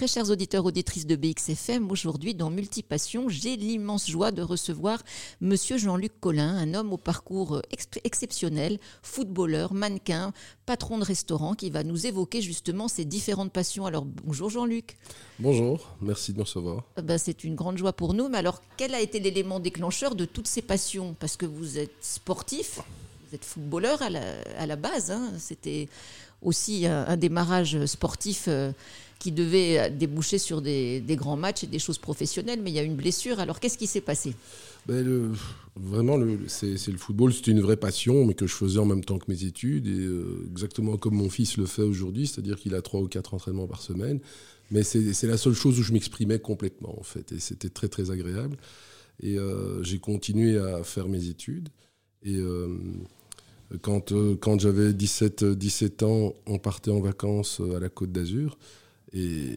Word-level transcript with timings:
Très 0.00 0.06
chers 0.06 0.30
auditeurs, 0.30 0.64
auditrices 0.64 1.06
de 1.06 1.14
BXFM, 1.14 1.90
aujourd'hui 1.90 2.34
dans 2.34 2.48
Multipassion, 2.48 3.28
j'ai 3.28 3.58
l'immense 3.58 4.08
joie 4.08 4.32
de 4.32 4.40
recevoir 4.40 5.02
Monsieur 5.42 5.76
Jean-Luc 5.76 6.18
Collin, 6.20 6.56
un 6.56 6.72
homme 6.72 6.94
au 6.94 6.96
parcours 6.96 7.60
exceptionnel, 8.02 8.78
footballeur, 9.02 9.74
mannequin, 9.74 10.32
patron 10.64 10.96
de 10.96 11.04
restaurant, 11.04 11.52
qui 11.52 11.68
va 11.68 11.84
nous 11.84 12.06
évoquer 12.06 12.40
justement 12.40 12.88
ses 12.88 13.04
différentes 13.04 13.52
passions. 13.52 13.84
Alors 13.84 14.06
bonjour 14.06 14.48
Jean-Luc. 14.48 14.96
Bonjour, 15.38 15.86
merci 16.00 16.32
de 16.32 16.38
me 16.38 16.44
recevoir. 16.44 16.82
Ah 16.96 17.02
ben, 17.02 17.18
c'est 17.18 17.44
une 17.44 17.54
grande 17.54 17.76
joie 17.76 17.92
pour 17.92 18.14
nous, 18.14 18.30
mais 18.30 18.38
alors 18.38 18.62
quel 18.78 18.94
a 18.94 19.02
été 19.02 19.20
l'élément 19.20 19.60
déclencheur 19.60 20.14
de 20.14 20.24
toutes 20.24 20.48
ces 20.48 20.62
passions? 20.62 21.14
Parce 21.20 21.36
que 21.36 21.44
vous 21.44 21.76
êtes 21.76 21.92
sportif, 22.00 22.80
vous 23.28 23.34
êtes 23.34 23.44
footballeur 23.44 24.00
à 24.00 24.08
la, 24.66 24.76
base, 24.76 25.10
hein. 25.10 25.30
c'était 25.36 25.90
aussi 26.40 26.86
un, 26.86 27.18
démarrage 27.18 27.84
sportif. 27.84 28.46
Euh, 28.48 28.72
qui 29.20 29.30
devait 29.30 29.90
déboucher 29.90 30.38
sur 30.38 30.60
des, 30.60 31.04
grands 31.10 31.36
matchs 31.36 31.62
et 31.64 31.66
des 31.68 31.78
choses 31.78 31.98
professionnelles, 31.98 32.60
mais 32.62 32.70
il 32.70 32.74
y 32.74 32.80
a 32.80 32.82
une 32.82 32.96
blessure. 32.96 33.38
Alors 33.38 33.60
qu'est-ce 33.60 33.78
qui 33.78 33.86
s'est 33.86 34.00
passé? 34.00 34.34
Ben, 34.88 35.32
Vraiment, 35.76 36.18
c'est 36.48 36.88
le 36.88 36.98
football, 36.98 37.32
c'était 37.32 37.52
une 37.52 37.60
vraie 37.60 37.76
passion, 37.76 38.24
mais 38.24 38.34
que 38.34 38.46
je 38.46 38.54
faisais 38.54 38.78
en 38.78 38.84
même 38.84 39.04
temps 39.04 39.18
que 39.18 39.30
mes 39.30 39.44
études, 39.44 39.86
euh, 39.86 40.46
exactement 40.50 40.96
comme 40.96 41.14
mon 41.14 41.30
fils 41.30 41.56
le 41.56 41.64
fait 41.64 41.82
aujourd'hui, 41.82 42.26
c'est-à-dire 42.26 42.58
qu'il 42.58 42.74
a 42.74 42.82
trois 42.82 43.00
ou 43.00 43.06
quatre 43.06 43.34
entraînements 43.34 43.68
par 43.68 43.80
semaine. 43.80 44.20
Mais 44.70 44.82
c'est 44.82 45.22
la 45.24 45.36
seule 45.36 45.54
chose 45.54 45.78
où 45.78 45.82
je 45.82 45.92
m'exprimais 45.92 46.38
complètement, 46.38 46.98
en 46.98 47.02
fait, 47.02 47.32
et 47.32 47.40
c'était 47.40 47.70
très 47.70 47.88
très 47.88 48.10
agréable. 48.10 48.56
Et 49.22 49.38
euh, 49.38 49.82
j'ai 49.82 49.98
continué 49.98 50.58
à 50.58 50.82
faire 50.82 51.08
mes 51.08 51.28
études. 51.28 51.68
Et 52.24 52.36
euh, 52.36 52.68
quand, 53.80 54.12
quand 54.40 54.60
j'avais 54.60 54.92
17, 54.92 55.44
17 55.44 56.02
ans, 56.02 56.34
on 56.46 56.58
partait 56.58 56.90
en 56.90 57.00
vacances 57.00 57.60
à 57.74 57.80
la 57.80 57.88
Côte 57.88 58.12
d'Azur. 58.12 58.58
Et 59.12 59.56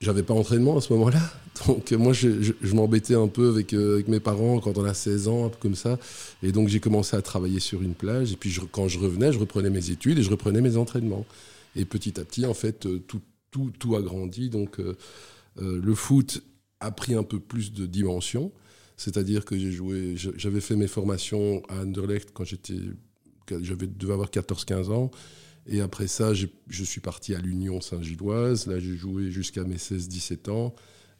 j'avais 0.00 0.22
pas 0.22 0.34
entraînement 0.34 0.76
à 0.76 0.80
ce 0.80 0.92
moment-là. 0.92 1.20
Donc 1.66 1.92
moi, 1.92 2.12
je, 2.12 2.52
m'embêtais 2.74 3.14
un 3.14 3.28
peu 3.28 3.48
avec, 3.48 3.72
euh, 3.72 3.94
avec, 3.94 4.08
mes 4.08 4.20
parents 4.20 4.60
quand 4.60 4.76
on 4.78 4.84
a 4.84 4.94
16 4.94 5.28
ans, 5.28 5.46
un 5.46 5.48
peu 5.48 5.58
comme 5.60 5.74
ça. 5.74 5.98
Et 6.42 6.52
donc 6.52 6.68
j'ai 6.68 6.80
commencé 6.80 7.16
à 7.16 7.22
travailler 7.22 7.60
sur 7.60 7.82
une 7.82 7.94
plage. 7.94 8.32
Et 8.32 8.36
puis 8.36 8.56
quand 8.72 8.88
je 8.88 8.98
revenais, 8.98 9.32
je 9.32 9.38
reprenais 9.38 9.70
mes 9.70 9.90
études 9.90 10.18
et 10.18 10.22
je 10.22 10.30
reprenais 10.30 10.60
mes 10.60 10.76
entraînements. 10.76 11.24
Et 11.76 11.84
petit 11.84 12.20
à 12.20 12.24
petit, 12.24 12.46
en 12.46 12.54
fait, 12.54 12.86
euh, 12.86 13.02
tout, 13.06 13.20
tout, 13.50 13.72
tout 13.78 13.96
a 13.96 14.02
grandi. 14.02 14.50
Donc 14.50 14.80
euh, 14.80 14.96
le 15.56 15.94
foot 15.94 16.42
a 16.80 16.90
pris 16.90 17.14
un 17.14 17.22
peu 17.22 17.38
plus 17.38 17.72
de 17.72 17.86
dimension. 17.86 18.52
C'est-à-dire 18.96 19.44
que 19.44 19.58
j'ai 19.58 19.72
joué, 19.72 20.14
j'avais 20.16 20.60
fait 20.60 20.76
mes 20.76 20.86
formations 20.86 21.62
à 21.68 21.80
Anderlecht 21.80 22.30
quand 22.32 22.44
j'étais, 22.44 22.78
j'avais 23.60 23.88
devais 23.88 24.12
avoir 24.12 24.28
14-15 24.28 24.92
ans. 24.92 25.10
Et 25.66 25.80
après 25.80 26.06
ça, 26.06 26.32
je 26.34 26.84
suis 26.84 27.00
parti 27.00 27.34
à 27.34 27.38
l'Union 27.38 27.80
Saint-Gilloise. 27.80 28.66
Là, 28.66 28.78
j'ai 28.78 28.96
joué 28.96 29.30
jusqu'à 29.30 29.64
mes 29.64 29.76
16-17 29.76 30.50
ans. 30.50 30.74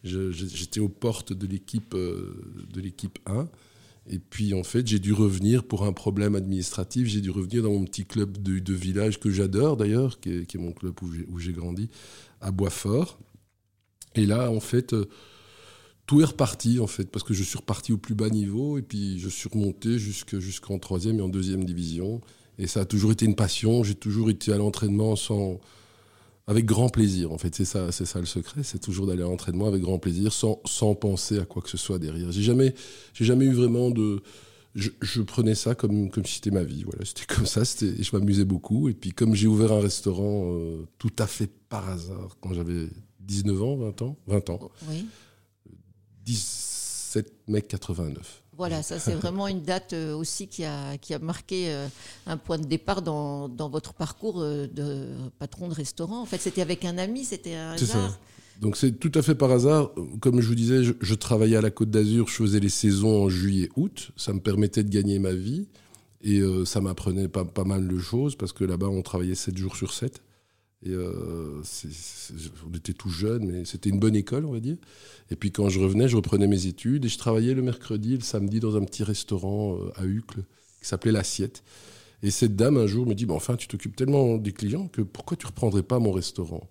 J'étais 0.04 0.80
aux 0.80 0.88
portes 0.88 1.32
de 1.32 1.46
l'équipe 1.46 1.94
euh, 1.94 2.66
de 2.72 2.80
l'équipe 2.80 3.18
1. 3.26 3.48
Et 4.06 4.18
puis, 4.18 4.52
en 4.52 4.62
fait, 4.62 4.86
j'ai 4.86 4.98
dû 4.98 5.14
revenir 5.14 5.64
pour 5.64 5.86
un 5.86 5.94
problème 5.94 6.34
administratif. 6.34 7.08
J'ai 7.08 7.22
dû 7.22 7.30
revenir 7.30 7.62
dans 7.62 7.72
mon 7.72 7.86
petit 7.86 8.04
club 8.04 8.36
de, 8.36 8.74
village 8.74 9.18
que 9.18 9.30
j'adore 9.30 9.78
d'ailleurs, 9.78 10.20
qui, 10.20 10.30
est 10.30 10.56
mon 10.56 10.72
club 10.72 10.94
où 11.02 11.38
j'ai 11.38 11.52
grandi, 11.54 11.88
à 12.42 12.50
Boisfort. 12.50 13.18
Et 14.14 14.26
là, 14.26 14.50
en 14.50 14.60
fait, 14.60 14.92
euh, 14.92 15.06
tout 16.04 16.20
est 16.20 16.26
reparti, 16.26 16.80
en 16.80 16.86
fait, 16.86 17.10
parce 17.10 17.24
que 17.24 17.32
je 17.32 17.42
suis 17.42 17.56
reparti 17.56 17.92
au 17.92 17.98
plus 17.98 18.14
bas 18.14 18.28
niveau. 18.28 18.76
Et 18.76 18.82
puis, 18.82 19.18
je 19.18 19.30
suis 19.30 19.48
remonté 19.48 19.98
jusqu'en 19.98 20.78
troisième 20.78 21.18
et 21.18 21.22
en 21.22 21.30
deuxième 21.30 21.64
division. 21.64 22.20
Et 22.58 22.66
ça 22.66 22.80
a 22.80 22.84
toujours 22.84 23.12
été 23.12 23.24
une 23.24 23.34
passion. 23.34 23.82
J'ai 23.82 23.94
toujours 23.94 24.30
été 24.30 24.52
à 24.52 24.56
l'entraînement 24.56 25.16
sans, 25.16 25.60
avec 26.46 26.64
grand 26.64 26.88
plaisir. 26.88 27.32
En 27.32 27.38
fait, 27.38 27.54
c'est 27.54 27.64
ça, 27.64 27.90
c'est 27.92 28.04
ça 28.04 28.20
le 28.20 28.26
secret. 28.26 28.62
C'est 28.62 28.78
toujours 28.78 29.06
d'aller 29.06 29.22
à 29.22 29.26
l'entraînement 29.26 29.66
avec 29.66 29.82
grand 29.82 29.98
plaisir, 29.98 30.32
sans, 30.32 30.60
sans 30.64 30.94
penser 30.94 31.38
à 31.38 31.44
quoi 31.44 31.62
que 31.62 31.70
ce 31.70 31.76
soit 31.76 31.98
derrière. 31.98 32.30
J'ai 32.32 32.42
jamais, 32.42 32.74
j'ai 33.12 33.24
jamais 33.24 33.46
eu 33.46 33.52
vraiment 33.52 33.90
de. 33.90 34.22
Je, 34.74 35.22
prenais 35.22 35.54
ça 35.54 35.76
comme, 35.76 36.10
comme 36.10 36.24
si 36.24 36.34
c'était 36.34 36.50
ma 36.50 36.64
vie. 36.64 36.82
Voilà, 36.82 37.04
c'était 37.04 37.32
comme 37.32 37.46
ça. 37.46 37.64
C'était, 37.64 38.02
je 38.02 38.16
m'amusais 38.16 38.44
beaucoup. 38.44 38.88
Et 38.88 38.94
puis, 38.94 39.12
comme 39.12 39.34
j'ai 39.34 39.46
ouvert 39.46 39.72
un 39.72 39.80
restaurant 39.80 40.50
euh, 40.52 40.84
tout 40.98 41.12
à 41.18 41.28
fait 41.28 41.48
par 41.68 41.88
hasard 41.88 42.36
quand 42.40 42.52
j'avais 42.54 42.88
19 43.20 43.62
ans, 43.62 43.76
20 43.76 44.02
ans, 44.02 44.16
20 44.26 44.50
ans. 44.50 44.70
Oui. 44.88 45.06
17 46.24 47.32
mai 47.46 47.62
89. 47.62 48.43
Voilà, 48.56 48.82
ça 48.82 48.98
c'est 48.98 49.14
vraiment 49.14 49.48
une 49.48 49.62
date 49.62 49.92
euh, 49.92 50.14
aussi 50.14 50.46
qui 50.46 50.64
a, 50.64 50.96
qui 50.98 51.12
a 51.12 51.18
marqué 51.18 51.66
euh, 51.68 51.88
un 52.26 52.36
point 52.36 52.58
de 52.58 52.66
départ 52.66 53.02
dans, 53.02 53.48
dans 53.48 53.68
votre 53.68 53.94
parcours 53.94 54.40
euh, 54.40 54.66
de 54.66 55.08
patron 55.38 55.68
de 55.68 55.74
restaurant. 55.74 56.22
En 56.22 56.26
fait, 56.26 56.38
c'était 56.38 56.62
avec 56.62 56.84
un 56.84 56.98
ami, 56.98 57.24
c'était 57.24 57.54
un 57.54 57.72
hasard. 57.72 58.10
Ça. 58.10 58.18
Donc 58.60 58.76
c'est 58.76 58.92
tout 58.92 59.10
à 59.14 59.22
fait 59.22 59.34
par 59.34 59.50
hasard. 59.50 59.90
Comme 60.20 60.40
je 60.40 60.46
vous 60.46 60.54
disais, 60.54 60.84
je, 60.84 61.14
travaillais 61.14 61.56
à 61.56 61.60
la 61.60 61.70
Côte 61.70 61.90
d'Azur, 61.90 62.28
je 62.28 62.34
faisais 62.34 62.60
les 62.60 62.68
saisons 62.68 63.24
en 63.24 63.28
juillet-aout. 63.28 64.12
Ça 64.16 64.32
me 64.32 64.40
permettait 64.40 64.84
de 64.84 64.90
gagner 64.90 65.18
ma 65.18 65.32
vie 65.32 65.66
et 66.22 66.40
ça 66.64 66.80
m'apprenait 66.80 67.26
pas, 67.26 67.44
pas 67.44 67.64
mal 67.64 67.88
de 67.88 67.98
choses 67.98 68.36
parce 68.36 68.52
que 68.52 68.62
là-bas 68.64 68.86
on 68.86 69.02
travaillait 69.02 69.34
7 69.34 69.58
jours 69.58 69.74
sur 69.74 69.92
7. 69.92 70.22
Et 70.84 70.90
euh, 70.90 71.62
on 72.68 72.74
était 72.76 72.92
tout 72.92 73.08
jeunes, 73.08 73.46
mais 73.46 73.64
c'était 73.64 73.88
une 73.88 73.98
bonne 73.98 74.14
école, 74.14 74.44
on 74.44 74.52
va 74.52 74.60
dire. 74.60 74.76
Et 75.30 75.36
puis 75.36 75.50
quand 75.50 75.70
je 75.70 75.80
revenais, 75.80 76.08
je 76.08 76.16
reprenais 76.16 76.46
mes 76.46 76.66
études 76.66 77.06
et 77.06 77.08
je 77.08 77.16
travaillais 77.16 77.54
le 77.54 77.62
mercredi 77.62 78.12
et 78.14 78.16
le 78.16 78.22
samedi 78.22 78.60
dans 78.60 78.76
un 78.76 78.84
petit 78.84 79.02
restaurant 79.02 79.76
euh, 79.76 79.92
à 79.96 80.04
Uccle 80.04 80.44
qui 80.80 80.86
s'appelait 80.86 81.12
L'Assiette. 81.12 81.64
Et 82.22 82.30
cette 82.30 82.54
dame, 82.54 82.76
un 82.76 82.86
jour, 82.86 83.06
me 83.06 83.14
dit 83.14 83.26
Enfin, 83.30 83.56
tu 83.56 83.66
t'occupes 83.66 83.96
tellement 83.96 84.36
des 84.36 84.52
clients 84.52 84.88
que 84.88 85.00
pourquoi 85.00 85.38
tu 85.38 85.46
reprendrais 85.46 85.82
pas 85.82 85.98
mon 85.98 86.12
restaurant? 86.12 86.68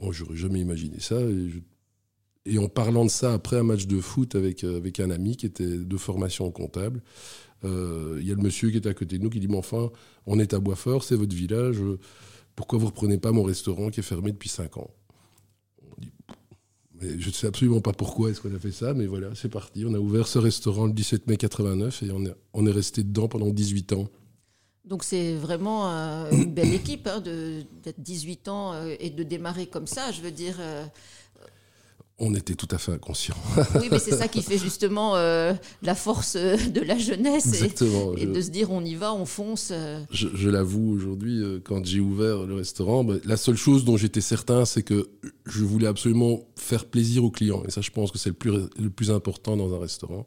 Moi, 0.00 0.12
j'aurais 0.12 0.36
jamais 0.36 0.60
imaginé 0.60 0.98
ça. 0.98 1.18
Et, 2.46 2.58
en 2.58 2.68
parlant 2.68 3.04
de 3.04 3.10
ça 3.10 3.32
après 3.32 3.56
un 3.56 3.62
match 3.62 3.86
de 3.86 4.00
foot 4.00 4.34
avec, 4.34 4.64
euh, 4.64 4.78
avec 4.78 5.00
un 5.00 5.10
ami 5.10 5.36
qui 5.36 5.46
était 5.46 5.78
de 5.78 5.96
formation 5.96 6.50
comptable, 6.50 7.02
il 7.62 8.26
y 8.26 8.30
a 8.30 8.34
le 8.34 8.42
monsieur 8.42 8.68
qui 8.68 8.76
était 8.76 8.90
à 8.90 8.94
côté 8.94 9.16
de 9.16 9.22
nous 9.22 9.30
qui 9.30 9.40
dit 9.40 9.48
Mais 9.48 9.56
enfin, 9.56 9.90
on 10.26 10.38
est 10.38 10.52
à 10.52 10.58
Boisfort, 10.58 11.02
c'est 11.02 11.16
votre 11.16 11.34
village 11.34 11.80
pourquoi 12.56 12.78
vous 12.78 12.86
ne 12.86 12.90
reprenez 12.90 13.18
pas 13.18 13.32
mon 13.32 13.42
restaurant 13.42 13.90
qui 13.90 14.00
est 14.00 14.04
fermé 14.04 14.32
depuis 14.32 14.48
5 14.48 14.76
ans? 14.76 14.90
Mais 17.00 17.18
Je 17.18 17.28
ne 17.28 17.32
sais 17.32 17.46
absolument 17.46 17.80
pas 17.80 17.92
pourquoi 17.92 18.30
est-ce 18.30 18.40
qu'on 18.40 18.54
a 18.54 18.58
fait 18.58 18.72
ça, 18.72 18.94
mais 18.94 19.06
voilà, 19.06 19.34
c'est 19.34 19.48
parti. 19.48 19.84
On 19.86 19.94
a 19.94 19.98
ouvert 19.98 20.28
ce 20.28 20.38
restaurant 20.38 20.86
le 20.86 20.92
17 20.92 21.26
mai 21.26 21.36
89 21.36 22.02
et 22.02 22.10
on 22.12 22.24
est, 22.24 22.34
on 22.52 22.66
est 22.66 22.70
resté 22.70 23.02
dedans 23.02 23.28
pendant 23.28 23.50
18 23.50 23.92
ans. 23.94 24.08
Donc 24.84 25.02
c'est 25.02 25.34
vraiment 25.34 25.90
euh, 25.90 26.30
une 26.30 26.52
belle 26.52 26.74
équipe 26.74 27.06
hein, 27.06 27.20
d'être 27.20 28.00
18 28.00 28.48
ans 28.48 28.74
euh, 28.74 28.94
et 29.00 29.10
de 29.10 29.22
démarrer 29.22 29.66
comme 29.66 29.86
ça. 29.86 30.12
Je 30.12 30.20
veux 30.20 30.30
dire, 30.30 30.56
euh, 30.60 30.84
on 32.24 32.34
était 32.34 32.54
tout 32.54 32.68
à 32.70 32.78
fait 32.78 32.92
inconscient. 32.92 33.34
oui, 33.80 33.88
mais 33.90 33.98
c'est 33.98 34.16
ça 34.16 34.28
qui 34.28 34.42
fait 34.42 34.58
justement 34.58 35.16
euh, 35.16 35.52
la 35.82 35.94
force 35.94 36.36
euh, 36.36 36.56
de 36.56 36.80
la 36.80 36.98
jeunesse 36.98 37.62
et, 37.62 38.26
de 38.26 38.40
se 38.40 38.50
dire 38.50 38.70
on 38.70 38.84
y 38.84 38.94
va, 38.94 39.14
on 39.14 39.26
fonce. 39.26 39.68
Euh. 39.72 40.00
Je, 40.10 40.48
l'avoue 40.48 40.92
aujourd'hui, 40.92 41.42
quand 41.64 41.84
j'ai 41.84 42.00
ouvert 42.00 42.44
le 42.44 42.54
restaurant, 42.54 43.04
ben, 43.04 43.20
la 43.24 43.36
seule 43.36 43.56
chose 43.56 43.84
dont 43.84 43.96
j'étais 43.96 44.20
certain, 44.20 44.64
c'est 44.64 44.82
que 44.82 45.08
je 45.46 45.64
voulais 45.64 45.86
absolument 45.86 46.40
faire 46.56 46.84
plaisir 46.84 47.24
aux 47.24 47.30
clients. 47.30 47.62
Et 47.66 47.70
ça, 47.70 47.80
je 47.80 47.90
pense 47.90 48.10
que 48.10 48.18
c'est 48.18 48.30
le 48.30 48.34
plus, 48.34 48.52
le 48.78 48.90
plus 48.90 49.10
important 49.10 49.56
dans 49.56 49.74
un 49.74 49.78
restaurant 49.78 50.26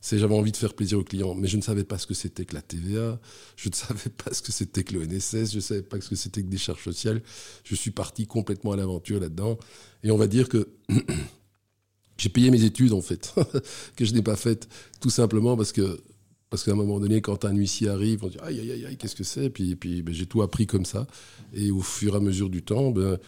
c'est 0.00 0.18
j'avais 0.18 0.34
envie 0.34 0.52
de 0.52 0.56
faire 0.56 0.74
plaisir 0.74 0.98
aux 0.98 1.04
clients, 1.04 1.34
mais 1.34 1.48
je 1.48 1.56
ne 1.56 1.62
savais 1.62 1.84
pas 1.84 1.98
ce 1.98 2.06
que 2.06 2.14
c'était 2.14 2.44
que 2.44 2.54
la 2.54 2.62
TVA, 2.62 3.20
je 3.56 3.68
ne 3.68 3.74
savais 3.74 4.10
pas 4.10 4.32
ce 4.32 4.42
que 4.42 4.52
c'était 4.52 4.84
que 4.84 4.94
l'ONSS, 4.94 5.50
je 5.50 5.56
ne 5.56 5.60
savais 5.60 5.82
pas 5.82 6.00
ce 6.00 6.08
que 6.08 6.16
c'était 6.16 6.42
que 6.42 6.48
des 6.48 6.58
charges 6.58 6.84
sociales. 6.84 7.22
Je 7.64 7.74
suis 7.74 7.90
parti 7.90 8.26
complètement 8.26 8.72
à 8.72 8.76
l'aventure 8.76 9.20
là-dedans. 9.20 9.58
Et 10.02 10.10
on 10.10 10.16
va 10.16 10.26
dire 10.26 10.48
que 10.48 10.68
j'ai 12.18 12.28
payé 12.28 12.50
mes 12.50 12.64
études, 12.64 12.92
en 12.92 13.00
fait, 13.00 13.34
que 13.96 14.04
je 14.04 14.14
n'ai 14.14 14.22
pas 14.22 14.36
faites, 14.36 14.68
tout 15.00 15.10
simplement 15.10 15.56
parce 15.56 15.72
que 15.72 16.00
parce 16.48 16.62
qu'à 16.62 16.72
un 16.72 16.76
moment 16.76 17.00
donné, 17.00 17.20
quand 17.20 17.44
un 17.44 17.52
huissier 17.52 17.88
arrive, 17.88 18.24
on 18.24 18.28
dit 18.28 18.38
aïe 18.40 18.60
aïe 18.60 18.86
aïe, 18.86 18.96
qu'est-ce 18.96 19.16
que 19.16 19.24
c'est? 19.24 19.50
Puis, 19.50 19.74
puis 19.74 20.02
ben, 20.02 20.14
j'ai 20.14 20.26
tout 20.26 20.42
appris 20.42 20.66
comme 20.66 20.84
ça. 20.84 21.08
Et 21.52 21.72
au 21.72 21.80
fur 21.80 22.14
et 22.14 22.16
à 22.16 22.20
mesure 22.20 22.48
du 22.48 22.62
temps, 22.62 22.92
ben, 22.92 23.18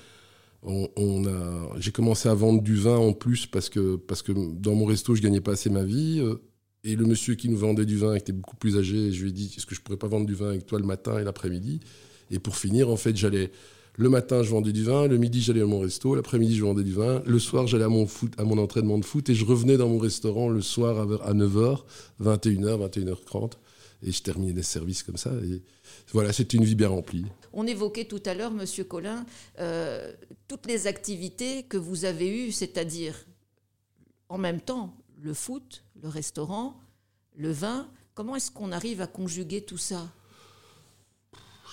on, 0.63 1.25
j'ai 1.79 1.91
commencé 1.91 2.29
à 2.29 2.35
vendre 2.35 2.63
du 2.63 2.77
vin 2.77 2.97
en 2.97 3.13
plus 3.13 3.47
parce 3.47 3.69
que, 3.69 3.97
parce 3.97 4.23
que 4.23 4.33
dans 4.33 4.75
mon 4.75 4.87
resto, 4.87 5.15
je 5.17 5.23
gagnais 5.23 5.41
pas 5.41 5.53
assez 5.53 5.69
ma 5.69 5.83
vie. 5.83 6.23
Et 6.89 6.97
le 6.97 7.05
monsieur 7.05 7.35
qui 7.35 7.51
nous 7.51 7.59
vendait 7.59 7.85
du 7.85 7.99
vin 7.99 8.15
était 8.15 8.33
beaucoup 8.33 8.57
plus 8.57 8.79
âgé. 8.79 9.13
je 9.13 9.23
lui 9.23 9.29
ai 9.29 9.33
dit 9.33 9.53
Est-ce 9.55 9.67
que 9.67 9.75
je 9.75 9.81
pourrais 9.83 9.99
pas 9.99 10.07
vendre 10.07 10.25
du 10.25 10.33
vin 10.33 10.49
avec 10.49 10.65
toi 10.65 10.79
le 10.79 10.87
matin 10.87 11.19
et 11.19 11.25
l'après-midi? 11.25 11.81
Et 12.31 12.39
pour 12.39 12.57
finir, 12.57 12.89
en 12.89 12.97
fait, 12.97 13.15
j'allais. 13.15 13.51
Le 13.99 14.09
matin, 14.09 14.43
je 14.43 14.49
vendais 14.49 14.73
du 14.73 14.85
vin. 14.85 15.07
Le 15.07 15.19
midi, 15.19 15.43
j'allais 15.43 15.61
à 15.61 15.67
mon 15.67 15.81
resto. 15.81 16.15
L'après-midi, 16.15 16.57
je 16.57 16.65
vendais 16.65 16.85
du 16.85 16.95
vin. 16.95 17.23
Le 17.27 17.39
soir, 17.39 17.67
j'allais 17.67 17.85
à 17.85 17.89
mon, 17.89 18.59
entraînement 18.59 18.97
de 18.97 19.05
foot. 19.05 19.29
Et 19.29 19.35
je 19.35 19.45
revenais 19.45 19.77
dans 19.77 19.89
mon 19.91 19.99
restaurant 19.99 20.49
le 20.49 20.63
soir 20.63 21.07
à 21.23 21.35
9h, 21.35 21.83
21h, 22.23 22.89
21h30. 22.89 23.53
Et 24.03 24.11
je 24.11 24.23
terminais 24.23 24.55
les 24.55 24.63
services 24.63 25.03
comme 25.03 25.19
ça. 25.19 25.33
Voilà, 26.13 26.33
c'était 26.33 26.57
une 26.57 26.65
vie 26.65 26.75
bien 26.75 26.89
remplie. 26.89 27.27
On 27.53 27.67
évoquait 27.67 28.07
tout 28.07 28.23
à 28.25 28.33
l'heure, 28.33 28.53
Monsieur 28.53 28.85
Collin, 28.85 29.27
euh, 29.59 30.11
toutes 30.47 30.65
les 30.67 30.87
activités 30.87 31.65
que 31.65 31.77
vous 31.77 32.07
avez 32.07 32.47
eues, 32.47 32.53
c'est-à-dire 32.53 33.15
en 34.31 34.39
même 34.39 34.63
temps 34.63 34.95
le 35.21 35.35
foot, 35.35 35.85
le 36.03 36.09
restaurant, 36.09 36.81
le 37.37 37.51
vin. 37.51 37.89
Comment 38.15 38.37
est-ce 38.37 38.51
qu'on 38.51 38.73
arrive 38.73 39.01
à 39.01 39.07
conjuguer 39.07 39.63
tout 39.63 39.79
ça? 39.79 40.11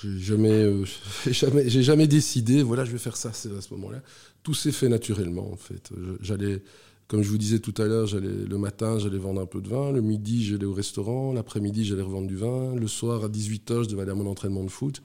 J'ai 0.01 0.19
jamais, 0.19 0.65
jamais, 1.27 1.69
j'ai 1.69 1.83
jamais 1.83 2.07
décidé. 2.07 2.63
Voilà, 2.63 2.85
je 2.85 2.91
vais 2.91 2.97
faire 2.97 3.17
ça. 3.17 3.29
À 3.29 3.33
ce 3.33 3.73
moment-là. 3.73 4.01
Tout 4.43 4.53
s'est 4.53 4.71
fait 4.71 4.89
naturellement 4.89 5.51
en 5.51 5.55
fait. 5.55 5.89
J'allais, 6.21 6.61
comme 7.07 7.23
je 7.23 7.29
vous 7.29 7.37
disais 7.37 7.59
tout 7.59 7.73
à 7.81 7.85
l'heure, 7.85 8.05
j'allais 8.05 8.45
le 8.45 8.57
matin, 8.57 8.99
j'allais 8.99 9.17
vendre 9.17 9.41
un 9.41 9.45
peu 9.45 9.61
de 9.61 9.69
vin. 9.69 9.91
Le 9.91 10.01
midi, 10.01 10.45
j'allais 10.45 10.65
au 10.65 10.73
restaurant. 10.73 11.33
L'après-midi, 11.33 11.85
j'allais 11.85 12.03
revendre 12.03 12.27
du 12.27 12.35
vin. 12.35 12.75
Le 12.75 12.87
soir, 12.87 13.23
à 13.23 13.29
18h, 13.29 13.83
je 13.83 13.89
devais 13.89 14.03
aller 14.03 14.11
à 14.11 14.15
mon 14.15 14.27
entraînement 14.27 14.63
de 14.63 14.69
foot. 14.69 15.01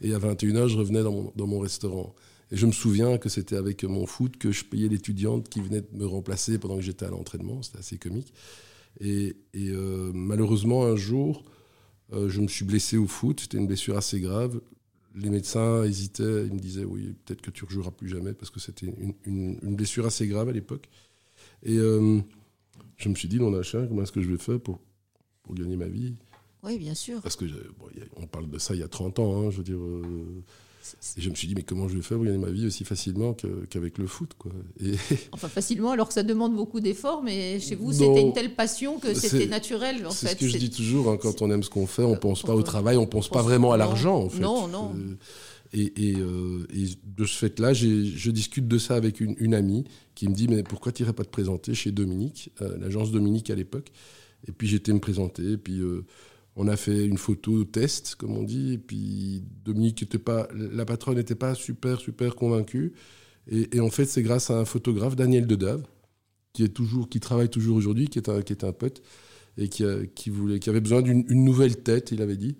Et 0.00 0.14
à 0.14 0.18
21h, 0.18 0.68
je 0.68 0.76
revenais 0.76 1.02
dans 1.02 1.46
mon 1.46 1.58
restaurant. 1.58 2.14
Et 2.50 2.56
je 2.56 2.66
me 2.66 2.72
souviens 2.72 3.18
que 3.18 3.28
c'était 3.28 3.56
avec 3.56 3.84
mon 3.84 4.06
foot 4.06 4.36
que 4.36 4.52
je 4.52 4.64
payais 4.64 4.88
l'étudiante 4.88 5.48
qui 5.48 5.60
venait 5.60 5.80
de 5.80 5.88
me 5.96 6.06
remplacer 6.06 6.58
pendant 6.58 6.76
que 6.76 6.82
j'étais 6.82 7.06
à 7.06 7.10
l'entraînement. 7.10 7.62
C'était 7.62 7.78
assez 7.78 7.98
comique. 7.98 8.32
Et, 9.00 9.36
euh, 9.56 10.12
malheureusement, 10.14 10.84
un 10.84 10.96
jour, 10.96 11.44
euh, 12.12 12.28
je 12.28 12.40
me 12.40 12.48
suis 12.48 12.64
blessé 12.64 12.96
au 12.96 13.06
foot. 13.06 13.40
C'était 13.40 13.58
une 13.58 13.66
blessure 13.66 13.96
assez 13.96 14.20
grave. 14.20 14.60
Les 15.14 15.30
médecins 15.30 15.84
hésitaient. 15.84 16.46
Ils 16.46 16.52
me 16.52 16.58
disaient 16.58 16.84
Oui, 16.84 17.14
peut-être 17.24 17.40
que 17.40 17.50
tu 17.50 17.64
ne 17.64 17.68
rejoueras 17.68 17.90
plus 17.90 18.08
jamais 18.08 18.34
parce 18.34 18.50
que 18.50 18.60
c'était 18.60 18.92
une, 19.24 19.56
blessure 19.62 20.06
assez 20.06 20.26
grave 20.26 20.48
à 20.48 20.52
l'époque. 20.52 20.88
Et 21.62 21.78
euh, 21.78 22.20
je 22.96 23.08
me 23.08 23.14
suis 23.14 23.28
dit 23.28 23.38
Non, 23.38 23.50
machin, 23.50 23.86
comment 23.86 24.02
est-ce 24.02 24.12
que 24.12 24.22
je 24.22 24.30
vais 24.30 24.38
faire 24.38 24.60
pour, 24.60 24.80
pour 25.42 25.54
gagner 25.54 25.76
ma 25.76 25.88
vie? 25.88 26.14
Oui, 26.62 26.78
bien 26.78 26.94
sûr. 26.94 27.20
Parce 27.20 27.36
que 27.36 27.44
on 28.16 28.26
parle 28.26 28.48
de 28.48 28.58
ça 28.58 28.74
il 28.74 28.80
y 28.80 28.84
a 28.84 28.88
30 28.88 29.18
ans. 29.18 29.42
Hein, 29.42 29.50
je 29.50 29.58
veux 29.58 29.64
dire 29.64 29.78
et 31.16 31.20
je 31.20 31.30
me 31.30 31.34
suis 31.34 31.48
dit, 31.48 31.54
mais 31.54 31.62
comment 31.62 31.88
je 31.88 31.96
vais 31.96 32.02
faire 32.02 32.18
pour 32.18 32.26
gagner 32.26 32.38
ma 32.38 32.50
vie 32.50 32.66
aussi 32.66 32.84
facilement 32.84 33.34
qu'avec 33.70 33.98
le 33.98 34.06
foot 34.06 34.32
quoi. 34.38 34.52
Et... 34.80 34.92
Enfin, 35.32 35.48
facilement, 35.48 35.90
alors 35.90 36.08
que 36.08 36.14
ça 36.14 36.22
demande 36.22 36.54
beaucoup 36.54 36.80
d'efforts, 36.80 37.22
mais 37.22 37.58
chez 37.60 37.74
vous, 37.74 37.92
c'était 37.92 38.20
une 38.20 38.32
telle 38.32 38.54
passion 38.54 38.98
que 38.98 39.14
c'était 39.14 39.46
naturel. 39.46 40.04
C'est 40.10 40.28
ce 40.28 40.36
que 40.36 40.48
je 40.48 40.58
dis 40.58 40.70
toujours, 40.70 41.10
hein, 41.10 41.16
quand 41.20 41.42
on 41.42 41.50
aime 41.50 41.62
ce 41.62 41.70
qu'on 41.70 41.86
fait, 41.86 42.02
on 42.02 42.12
ne 42.12 42.18
pense 42.18 42.42
pas 42.42 42.54
au 42.54 42.62
travail, 42.62 42.96
on 42.96 43.02
ne 43.02 43.06
pense, 43.06 43.28
pas 43.28 43.42
vraiment 43.42 43.72
à 43.72 43.76
l'argent. 43.76 44.16
En 44.16 44.28
fait. 44.28 44.40
Non, 44.40 44.68
non. 44.68 44.92
Euh, 44.94 45.14
et, 45.72 46.14
euh, 46.18 46.66
et, 46.72 46.86
de 47.04 47.24
ce 47.24 47.36
fait-là, 47.36 47.72
je 47.72 48.30
discute 48.30 48.68
de 48.68 48.78
ça 48.78 48.94
avec 48.94 49.20
une, 49.20 49.54
amie 49.54 49.84
qui 50.14 50.28
me 50.28 50.34
dit, 50.34 50.48
mais 50.48 50.62
pourquoi 50.62 50.92
tu 50.92 51.02
n'irais 51.02 51.14
pas 51.14 51.24
te 51.24 51.30
présenter 51.30 51.74
chez 51.74 51.90
Dominique, 51.90 52.50
euh, 52.60 52.76
l'agence 52.78 53.10
Dominique 53.10 53.50
à 53.50 53.54
l'époque? 53.54 53.90
Et 54.46 54.52
puis 54.52 54.68
j'étais 54.68 54.92
me 54.92 55.00
présenter, 55.00 55.52
et 55.52 55.56
puis 55.56 55.80
on 56.56 56.68
a 56.68 56.76
fait 56.76 57.04
une 57.04 57.18
photo 57.18 57.64
test, 57.64 58.14
comme 58.14 58.36
on 58.36 58.42
dit, 58.42 58.74
et 58.74 58.78
puis 58.78 59.42
Dominique 59.64 60.02
était 60.02 60.18
pas, 60.18 60.48
la 60.54 60.84
patronne 60.84 61.16
n'était 61.16 61.34
pas 61.34 61.54
super, 61.54 62.00
super 62.00 62.36
convaincue. 62.36 62.92
Et, 63.46 63.78
en 63.80 63.90
fait, 63.90 64.06
c'est 64.06 64.22
grâce 64.22 64.50
à 64.50 64.58
un 64.58 64.64
photographe, 64.64 65.16
Daniel 65.16 65.46
Dedave, 65.46 65.84
qui, 66.54 66.64
est 66.64 66.68
toujours, 66.68 67.10
qui 67.10 67.20
travaille 67.20 67.50
toujours 67.50 67.76
aujourd'hui, 67.76 68.08
qui, 68.08 68.18
est 68.18 68.30
un, 68.30 68.40
qui 68.40 68.52
est 68.52 68.64
un 68.64 68.72
pote, 68.72 69.02
et 69.58 69.68
qui, 69.68 69.84
qui, 70.14 70.30
voulait, 70.30 70.60
qui 70.60 70.70
avait 70.70 70.80
besoin 70.80 71.02
d'une 71.02 71.44
nouvelle 71.44 71.82
tête, 71.82 72.10
il 72.10 72.22
avait 72.22 72.38
dit, 72.38 72.56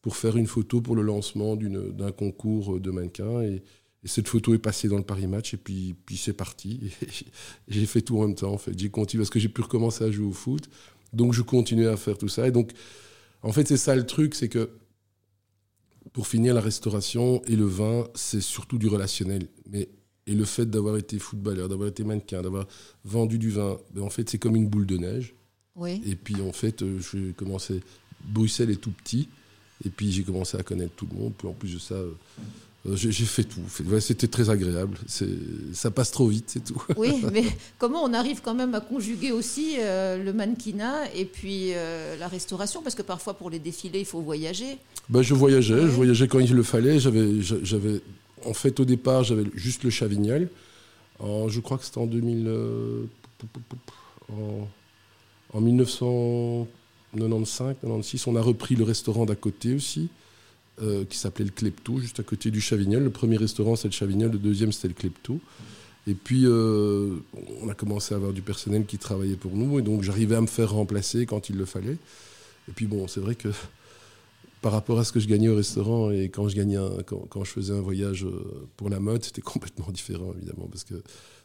pour 0.00 0.16
faire 0.16 0.36
une 0.36 0.46
photo 0.46 0.80
pour 0.80 0.96
le 0.96 1.02
lancement 1.02 1.56
d'un 1.56 2.12
concours 2.12 2.80
de 2.80 2.90
mannequins. 2.90 3.42
Et, 3.42 3.62
cette 4.04 4.26
photo 4.26 4.52
est 4.52 4.58
passée 4.58 4.88
dans 4.88 4.96
le 4.96 5.04
Paris 5.04 5.28
Match, 5.28 5.54
et 5.54 5.56
puis, 5.56 5.94
puis 6.06 6.16
c'est 6.16 6.32
parti. 6.32 6.90
J'ai 7.68 7.86
fait 7.86 8.02
tout 8.02 8.18
en 8.18 8.26
même 8.26 8.34
temps, 8.34 8.52
en 8.52 8.58
fait. 8.58 8.76
J'ai 8.76 8.90
continué, 8.90 9.20
parce 9.20 9.30
que 9.30 9.38
j'ai 9.38 9.48
pu 9.48 9.60
recommencer 9.60 10.02
à 10.02 10.10
jouer 10.10 10.26
au 10.26 10.32
foot. 10.32 10.68
Donc, 11.12 11.34
je 11.34 11.42
continuais 11.42 11.86
à 11.86 11.96
faire 11.96 12.18
tout 12.18 12.26
ça. 12.26 12.48
Et 12.48 12.50
donc, 12.50 12.72
en 13.42 13.52
fait, 13.52 13.66
c'est 13.68 13.76
ça 13.76 13.94
le 13.94 14.06
truc, 14.06 14.34
c'est 14.34 14.48
que 14.48 14.70
pour 16.12 16.26
finir, 16.26 16.54
la 16.54 16.60
restauration 16.60 17.42
et 17.46 17.56
le 17.56 17.64
vin, 17.64 18.06
c'est 18.14 18.40
surtout 18.40 18.78
du 18.78 18.88
relationnel. 18.88 19.48
Mais, 19.70 19.88
et 20.26 20.34
le 20.34 20.44
fait 20.44 20.66
d'avoir 20.66 20.96
été 20.96 21.18
footballeur, 21.18 21.68
d'avoir 21.68 21.88
été 21.88 22.04
mannequin, 22.04 22.42
d'avoir 22.42 22.66
vendu 23.04 23.38
du 23.38 23.50
vin, 23.50 23.78
ben 23.94 24.02
en 24.02 24.10
fait, 24.10 24.28
c'est 24.28 24.38
comme 24.38 24.56
une 24.56 24.68
boule 24.68 24.86
de 24.86 24.98
neige. 24.98 25.34
Oui. 25.74 26.02
Et 26.06 26.16
puis, 26.16 26.40
en 26.42 26.52
fait, 26.52 26.82
euh, 26.82 26.98
j'ai 27.00 27.32
commencé. 27.32 27.80
Bruxelles 28.24 28.70
est 28.70 28.80
tout 28.80 28.90
petit. 28.90 29.28
Et 29.84 29.90
puis, 29.90 30.12
j'ai 30.12 30.22
commencé 30.22 30.56
à 30.56 30.62
connaître 30.62 30.94
tout 30.94 31.08
le 31.10 31.18
monde. 31.18 31.32
Puis, 31.36 31.48
en 31.48 31.52
plus 31.52 31.74
de 31.74 31.78
ça, 31.78 31.94
euh, 31.94 32.12
j'ai 32.84 33.12
fait 33.12 33.44
tout. 33.44 33.60
C'était 34.00 34.26
très 34.26 34.50
agréable. 34.50 34.98
Ça 35.72 35.90
passe 35.90 36.10
trop 36.10 36.26
vite, 36.26 36.46
c'est 36.48 36.64
tout. 36.64 36.82
Oui, 36.96 37.22
mais 37.32 37.44
comment 37.78 38.02
on 38.02 38.12
arrive 38.12 38.40
quand 38.42 38.54
même 38.54 38.74
à 38.74 38.80
conjuguer 38.80 39.30
aussi 39.30 39.76
euh, 39.78 40.22
le 40.22 40.32
mannequinat 40.32 41.14
et 41.14 41.24
puis 41.24 41.74
euh, 41.74 42.16
la 42.16 42.26
restauration? 42.26 42.82
Parce 42.82 42.96
que 42.96 43.02
parfois, 43.02 43.34
pour 43.34 43.50
les 43.50 43.60
défilés, 43.60 44.00
il 44.00 44.04
faut 44.04 44.20
voyager. 44.20 44.78
Ben, 45.08 45.22
je 45.22 45.34
voyageais. 45.34 45.82
Je 45.82 45.86
voyageais 45.86 46.26
quand 46.26 46.40
il 46.40 46.54
le 46.54 46.64
fallait. 46.64 46.98
J'avais, 46.98 48.00
en 48.44 48.54
fait, 48.54 48.80
au 48.80 48.84
départ, 48.84 49.22
j'avais 49.22 49.44
juste 49.54 49.84
le 49.84 49.90
Chavignol. 49.90 50.48
je 51.20 51.60
crois 51.60 51.78
que 51.78 51.84
c'était 51.84 51.98
en 51.98 52.06
2000, 52.06 52.50
en, 54.28 54.66
en 55.52 55.60
1995, 55.60 57.76
96. 57.80 58.26
On 58.26 58.34
a 58.34 58.42
repris 58.42 58.74
le 58.74 58.82
restaurant 58.82 59.24
d'à 59.24 59.36
côté 59.36 59.74
aussi. 59.74 60.08
Euh, 60.80 61.04
qui 61.04 61.18
s'appelait 61.18 61.44
le 61.44 61.50
Klepto, 61.50 61.98
juste 61.98 62.18
à 62.18 62.22
côté 62.22 62.50
du 62.50 62.62
Chavignol. 62.62 63.04
Le 63.04 63.10
premier 63.10 63.36
restaurant, 63.36 63.76
c'est 63.76 63.88
le 63.88 63.92
Chavignol, 63.92 64.32
le 64.32 64.38
deuxième, 64.38 64.72
c'était 64.72 64.88
le 64.88 64.94
Klepto. 64.94 65.38
Et 66.06 66.14
puis, 66.14 66.46
euh, 66.46 67.16
on 67.60 67.68
a 67.68 67.74
commencé 67.74 68.14
à 68.14 68.16
avoir 68.16 68.32
du 68.32 68.40
personnel 68.40 68.86
qui 68.86 68.96
travaillait 68.96 69.36
pour 69.36 69.54
nous, 69.54 69.78
et 69.78 69.82
donc 69.82 70.02
j'arrivais 70.02 70.34
à 70.34 70.40
me 70.40 70.46
faire 70.46 70.72
remplacer 70.72 71.26
quand 71.26 71.50
il 71.50 71.58
le 71.58 71.66
fallait. 71.66 71.98
Et 72.68 72.72
puis, 72.74 72.86
bon, 72.86 73.06
c'est 73.06 73.20
vrai 73.20 73.34
que 73.34 73.48
par 74.62 74.72
rapport 74.72 74.98
à 74.98 75.04
ce 75.04 75.12
que 75.12 75.20
je 75.20 75.28
gagnais 75.28 75.48
au 75.48 75.56
restaurant 75.56 76.10
et 76.10 76.30
quand 76.30 76.48
je, 76.48 76.56
gagnais 76.56 76.78
quand, 77.06 77.26
quand, 77.28 77.44
je 77.44 77.50
faisais 77.50 77.74
un 77.74 77.82
voyage 77.82 78.24
euh, 78.24 78.66
pour 78.78 78.88
la 78.88 78.98
mode, 78.98 79.22
c'était 79.22 79.42
complètement 79.42 79.90
différent, 79.90 80.32
évidemment, 80.38 80.68
parce 80.68 80.84
que 80.84 80.94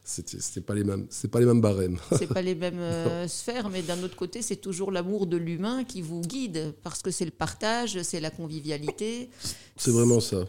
c'était 0.08 0.62
pas 0.62 0.74
les 0.74 0.84
mêmes 0.84 1.06
c'est 1.10 1.28
pas 1.30 1.38
les 1.38 1.44
mêmes 1.44 1.60
barèmes. 1.60 1.98
C'est 2.18 2.26
pas 2.28 2.40
les 2.40 2.54
mêmes 2.64 2.78
euh, 2.78 3.28
sphères 3.28 3.68
mais 3.68 3.82
d'un 3.82 4.02
autre 4.02 4.16
côté 4.16 4.40
c'est 4.40 4.56
toujours 4.56 4.90
l'amour 4.90 5.26
de 5.26 5.36
l'humain 5.36 5.84
qui 5.84 6.00
vous 6.00 6.22
guide 6.22 6.72
parce 6.82 7.02
que 7.02 7.10
c'est 7.10 7.26
le 7.26 7.30
partage 7.30 8.00
c'est 8.02 8.18
la 8.18 8.30
convivialité. 8.30 9.28
C'est 9.76 9.90
vraiment 9.90 10.20
ça. 10.20 10.46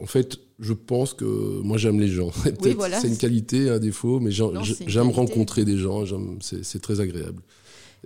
En 0.00 0.06
fait 0.06 0.38
je 0.60 0.72
pense 0.72 1.12
que 1.12 1.24
moi 1.62 1.76
j'aime 1.76 2.00
les 2.00 2.08
gens. 2.08 2.30
Oui, 2.62 2.72
voilà. 2.74 2.98
c'est 3.00 3.08
une 3.08 3.18
qualité 3.18 3.68
un 3.68 3.78
défaut 3.78 4.18
mais 4.18 4.30
j'aime 4.30 5.10
rencontrer 5.10 5.66
des 5.66 5.76
gens 5.76 6.04
c'est 6.40 6.80
très 6.80 7.00
agréable. 7.00 7.42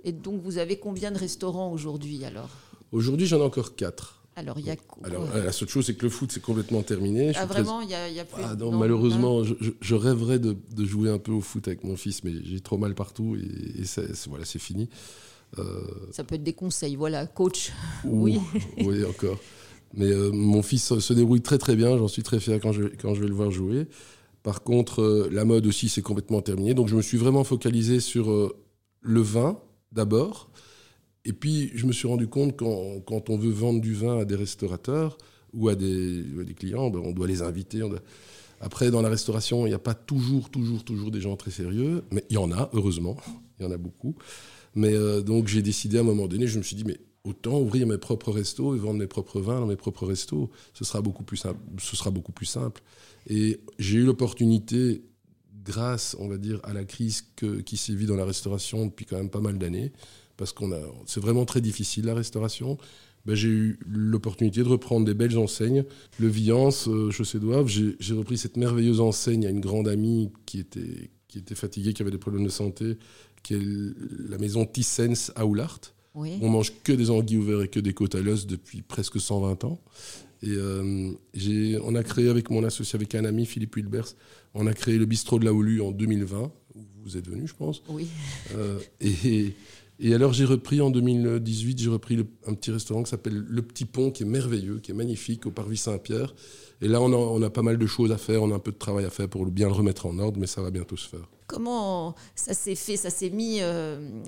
Et 0.03 0.11
donc 0.11 0.41
vous 0.43 0.57
avez 0.57 0.75
combien 0.77 1.11
de 1.11 1.17
restaurants 1.17 1.71
aujourd'hui 1.71 2.25
alors? 2.25 2.49
Aujourd'hui 2.91 3.27
j'en 3.27 3.39
ai 3.39 3.43
encore 3.43 3.75
quatre 3.75 4.22
alors, 4.35 4.57
il 4.59 4.65
y 4.65 4.71
a 4.71 4.75
Alors, 5.03 5.27
la 5.33 5.51
seule 5.51 5.69
chose, 5.69 5.85
c'est 5.85 5.93
que 5.93 6.03
le 6.03 6.09
foot, 6.09 6.31
c'est 6.31 6.41
complètement 6.41 6.81
terminé. 6.81 7.31
Ah, 7.35 7.45
vraiment 7.45 7.81
Il 7.81 7.87
n'y 7.87 8.19
a, 8.19 8.25
plus 8.25 8.43
ah, 8.43 8.55
non, 8.55 8.71
Malheureusement, 8.71 9.43
je, 9.43 9.95
rêverais 9.95 10.39
de, 10.39 10.55
jouer 10.79 11.09
un 11.09 11.19
peu 11.19 11.31
au 11.31 11.41
foot 11.41 11.67
avec 11.67 11.83
mon 11.83 11.95
fils, 11.95 12.23
mais 12.23 12.31
j'ai 12.43 12.59
trop 12.59 12.77
mal 12.77 12.95
partout 12.95 13.35
et, 13.35 13.83
voilà, 14.27 14.45
c'est 14.45 14.59
fini. 14.59 14.89
Euh, 15.59 15.81
Ça 16.11 16.23
peut 16.23 16.35
être 16.35 16.43
des 16.43 16.53
conseils, 16.53 16.95
voilà, 16.95 17.27
coach. 17.27 17.71
oui. 18.05 18.39
oui, 18.79 19.05
encore. 19.05 19.37
Mais 19.93 20.11
euh, 20.11 20.31
mon 20.31 20.63
fils 20.63 20.97
se 20.97 21.13
débrouille 21.13 21.41
très 21.41 21.59
très 21.59 21.75
bien, 21.75 21.95
j'en 21.95 22.07
suis 22.07 22.23
très 22.23 22.39
fier 22.39 22.59
quand 22.59 22.71
je, 22.71 22.85
quand 22.99 23.13
je 23.13 23.21
vais 23.21 23.27
le 23.27 23.35
voir 23.35 23.51
jouer. 23.51 23.85
Par 24.41 24.63
contre, 24.63 25.03
euh, 25.03 25.29
la 25.31 25.45
mode 25.45 25.67
aussi, 25.67 25.89
c'est 25.89 26.01
complètement 26.01 26.41
terminé. 26.41 26.73
Donc, 26.73 26.87
je 26.87 26.95
me 26.95 27.03
suis 27.03 27.19
vraiment 27.19 27.43
focalisé 27.43 27.99
sur 27.99 28.51
le 29.01 29.21
vin 29.21 29.59
d'abord. 29.91 30.49
Et 31.25 31.33
puis, 31.33 31.71
je 31.73 31.85
me 31.85 31.93
suis 31.93 32.07
rendu 32.07 32.27
compte 32.27 32.57
quand, 32.57 32.99
quand 33.05 33.29
on 33.29 33.37
veut 33.37 33.51
vendre 33.51 33.81
du 33.81 33.93
vin 33.93 34.19
à 34.19 34.25
des 34.25 34.35
restaurateurs 34.35 35.17
ou 35.53 35.69
à 35.69 35.75
des, 35.75 36.21
des 36.21 36.53
clients, 36.53 36.89
ben, 36.89 36.99
on 37.03 37.11
doit 37.11 37.27
les 37.27 37.41
inviter. 37.41 37.81
Après, 38.59 38.91
dans 38.91 39.01
la 39.01 39.09
restauration, 39.09 39.65
il 39.65 39.69
n'y 39.69 39.75
a 39.75 39.79
pas 39.79 39.93
toujours, 39.93 40.49
toujours, 40.49 40.83
toujours 40.83 41.11
des 41.11 41.21
gens 41.21 41.35
très 41.35 41.51
sérieux, 41.51 42.03
mais 42.11 42.23
il 42.29 42.33
y 42.33 42.37
en 42.37 42.51
a, 42.51 42.69
heureusement, 42.73 43.17
il 43.59 43.65
y 43.65 43.67
en 43.67 43.71
a 43.71 43.77
beaucoup. 43.77 44.15
Mais 44.75 44.93
euh, 44.93 45.21
donc, 45.21 45.47
j'ai 45.47 45.61
décidé 45.61 45.97
à 45.97 46.01
un 46.01 46.05
moment 46.05 46.27
donné, 46.27 46.47
je 46.47 46.57
me 46.57 46.63
suis 46.63 46.75
dit, 46.75 46.83
mais 46.85 46.97
autant 47.23 47.59
ouvrir 47.59 47.87
mes 47.87 47.97
propres 47.97 48.31
restos 48.31 48.75
et 48.75 48.79
vendre 48.79 48.99
mes 48.99 49.07
propres 49.07 49.39
vins 49.39 49.59
dans 49.59 49.67
mes 49.67 49.77
propres 49.77 50.05
restos. 50.05 50.49
Ce 50.73 50.83
sera 50.83 51.01
beaucoup 51.01 51.23
plus 51.23 51.37
simple. 51.37 51.59
Ce 51.79 51.95
sera 51.95 52.11
beaucoup 52.11 52.33
plus 52.33 52.45
simple. 52.45 52.81
Et 53.27 53.61
j'ai 53.79 53.99
eu 53.99 54.03
l'opportunité, 54.03 55.03
grâce, 55.63 56.17
on 56.19 56.27
va 56.27 56.37
dire, 56.37 56.59
à 56.63 56.73
la 56.73 56.83
crise 56.83 57.23
que, 57.37 57.61
qui 57.61 57.77
sévit 57.77 58.07
dans 58.07 58.17
la 58.17 58.25
restauration 58.25 58.87
depuis 58.87 59.05
quand 59.05 59.15
même 59.15 59.29
pas 59.29 59.39
mal 59.39 59.57
d'années, 59.57 59.93
parce 60.37 60.53
qu'on 60.53 60.71
a, 60.71 60.79
c'est 61.05 61.21
vraiment 61.21 61.45
très 61.45 61.61
difficile 61.61 62.05
la 62.05 62.15
restauration. 62.15 62.77
Ben, 63.25 63.35
j'ai 63.35 63.47
eu 63.47 63.79
l'opportunité 63.85 64.63
de 64.63 64.67
reprendre 64.67 65.05
des 65.05 65.13
belles 65.13 65.37
enseignes. 65.37 65.85
Le 66.19 66.27
Viance, 66.27 66.89
euh, 66.89 67.09
Chaussée-Douave, 67.09 67.67
j'ai, 67.67 67.95
j'ai 67.99 68.13
repris 68.13 68.37
cette 68.37 68.57
merveilleuse 68.57 68.99
enseigne 68.99 69.45
à 69.45 69.49
une 69.49 69.61
grande 69.61 69.87
amie 69.87 70.29
qui 70.45 70.59
était, 70.59 71.09
qui 71.29 71.37
était 71.37 71.55
fatiguée, 71.55 71.93
qui 71.93 72.01
avait 72.01 72.11
des 72.11 72.17
problèmes 72.17 72.43
de 72.43 72.49
santé, 72.49 72.97
qui 73.41 73.53
est 73.53 73.61
la 74.29 74.37
maison 74.37 74.65
Thyssens 74.65 75.31
à 75.35 75.45
Oulart. 75.45 75.79
On 76.15 76.49
mange 76.49 76.73
que 76.83 76.93
des 76.93 77.09
anguilles 77.09 77.37
ouvertes 77.37 77.63
et 77.63 77.67
que 77.69 77.79
des 77.79 77.93
côtes 77.93 78.13
à 78.13 78.21
l'os 78.21 78.45
depuis 78.45 78.83
presque 78.83 79.19
120 79.19 79.63
ans. 79.63 79.81
Et 80.43 80.49
euh, 80.49 81.11
j'ai, 81.33 81.79
on 81.83 81.95
a 81.95 82.03
créé 82.03 82.29
avec 82.29 82.49
mon 82.49 82.63
associé, 82.63 82.97
avec 82.97 83.15
un 83.15 83.25
ami, 83.25 83.45
Philippe 83.45 83.75
Wilbers, 83.75 84.15
on 84.53 84.67
a 84.67 84.73
créé 84.73 84.97
le 84.97 85.05
bistrot 85.05 85.39
de 85.39 85.45
la 85.45 85.53
Houlu 85.53 85.81
en 85.81 85.91
2020. 85.91 86.51
Vous 87.03 87.17
êtes 87.17 87.27
venu, 87.27 87.47
je 87.47 87.55
pense. 87.55 87.81
Oui. 87.89 88.07
Euh, 88.55 88.79
et, 89.01 89.53
et 89.99 90.13
alors 90.13 90.33
j'ai 90.33 90.45
repris 90.45 90.81
en 90.81 90.89
2018, 90.89 91.79
j'ai 91.79 91.89
repris 91.89 92.25
un 92.47 92.53
petit 92.53 92.71
restaurant 92.71 93.03
qui 93.03 93.09
s'appelle 93.09 93.45
Le 93.47 93.61
Petit 93.61 93.85
Pont, 93.85 94.11
qui 94.11 94.23
est 94.23 94.25
merveilleux, 94.25 94.79
qui 94.79 94.91
est 94.91 94.95
magnifique, 94.95 95.45
au 95.45 95.51
Parvis 95.51 95.77
Saint-Pierre. 95.77 96.33
Et 96.81 96.87
là, 96.87 96.99
on 96.99 97.41
a, 97.41 97.49
pas 97.49 97.61
mal 97.61 97.77
de 97.77 97.85
choses 97.87 98.11
à 98.11 98.17
faire, 98.17 98.43
on 98.43 98.51
a 98.51 98.55
un 98.55 98.59
peu 98.59 98.71
de 98.71 98.77
travail 98.77 99.05
à 99.05 99.09
faire 99.09 99.29
pour 99.29 99.45
bien 99.45 99.67
le 99.67 99.73
remettre 99.73 100.05
en 100.05 100.17
ordre, 100.19 100.39
mais 100.39 100.47
ça 100.47 100.61
va 100.61 100.71
bientôt 100.71 100.97
se 100.97 101.07
faire. 101.07 101.29
Comment 101.47 102.15
ça 102.35 102.53
s'est 102.53 102.75
fait? 102.75 102.97
Ça 102.97 103.09
s'est 103.09 103.29
mis 103.29 103.59
euh, 103.61 104.21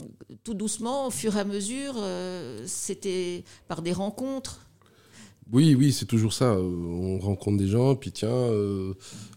tout 0.43 0.53
doucement, 0.53 1.07
au 1.07 1.11
fur 1.11 1.35
et 1.35 1.39
à 1.39 1.45
mesure 1.45 1.95
euh, 1.97 2.63
C'était 2.65 3.43
par 3.67 3.81
des 3.81 3.91
rencontres? 3.91 4.61
Oui, 5.51 5.75
oui, 5.75 5.93
c'est 5.93 6.05
toujours 6.05 6.33
ça. 6.33 6.57
On 6.59 7.19
rencontre 7.19 7.57
des 7.57 7.67
gens, 7.67 7.95
puis 7.95 8.11
tiens, 8.11 8.49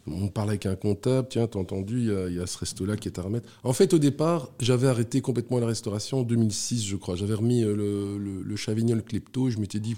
on 0.06 0.28
parle 0.28 0.48
avec 0.50 0.64
un 0.64 0.74
comptable, 0.74 1.28
tiens, 1.30 1.46
t'as 1.46 1.58
entendu, 1.58 2.10
il 2.28 2.34
y, 2.34 2.40
a 2.40 2.46
ce 2.46 2.58
resto-là 2.58 2.96
qui 2.96 3.08
est 3.08 3.18
à 3.18 3.22
remettre. 3.22 3.48
En 3.62 3.74
fait, 3.74 3.92
au 3.92 3.98
départ, 3.98 4.50
j'avais 4.58 4.88
arrêté 4.88 5.20
complètement 5.20 5.58
la 5.58 5.66
restauration 5.66 6.20
en 6.20 6.22
2006, 6.22 6.86
je 6.86 6.96
crois. 6.96 7.14
J'avais 7.14 7.34
remis 7.34 7.60
le, 7.60 8.16
le, 8.18 8.56
Chavignol 8.56 9.02
Klepto, 9.02 9.50
je 9.50 9.58
m'étais 9.58 9.80
dit, 9.80 9.96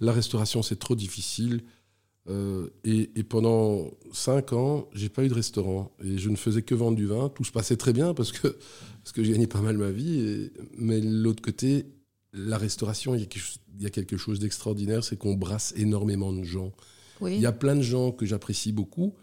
la 0.00 0.12
restauration, 0.12 0.62
c'est 0.62 0.78
trop 0.78 0.96
difficile. 0.96 1.62
Euh, 2.28 2.68
et, 2.84 3.22
pendant 3.24 3.90
cinq 4.12 4.52
ans, 4.52 4.88
j'ai 4.94 5.08
pas 5.08 5.24
eu 5.24 5.28
de 5.28 5.34
restaurant 5.34 5.92
et 6.04 6.18
je 6.18 6.30
ne 6.30 6.36
faisais 6.36 6.62
que 6.62 6.74
vendre 6.74 6.96
du 6.96 7.06
vin. 7.06 7.28
Tout 7.28 7.44
se 7.44 7.52
passait 7.52 7.76
très 7.76 7.92
bien 7.92 8.14
parce 8.14 8.32
que 8.32 8.56
j'ai 9.16 9.32
gagné 9.32 9.46
pas 9.46 9.60
mal 9.60 9.76
ma 9.76 9.90
vie. 9.90 10.50
mais 10.76 11.00
l'autre 11.00 11.42
côté, 11.42 11.86
la 12.32 12.58
restauration, 12.58 13.14
il 13.14 13.20
y 13.20 13.22
a 13.24 13.26
quelque 13.26 13.42
chose, 13.42 13.60
d'extraordinaire, 13.72 15.04
c'est 15.04 15.16
qu'on 15.16 15.34
brasse 15.34 15.72
énormément 15.76 16.32
de 16.32 16.44
gens. 16.44 16.72
Il 17.20 17.40
y 17.40 17.46
a 17.46 17.52
plein 17.52 17.76
de 17.76 17.82
gens 17.82 18.10
que 18.10 18.26
j'apprécie 18.26 18.72
beaucoup, 18.72 19.14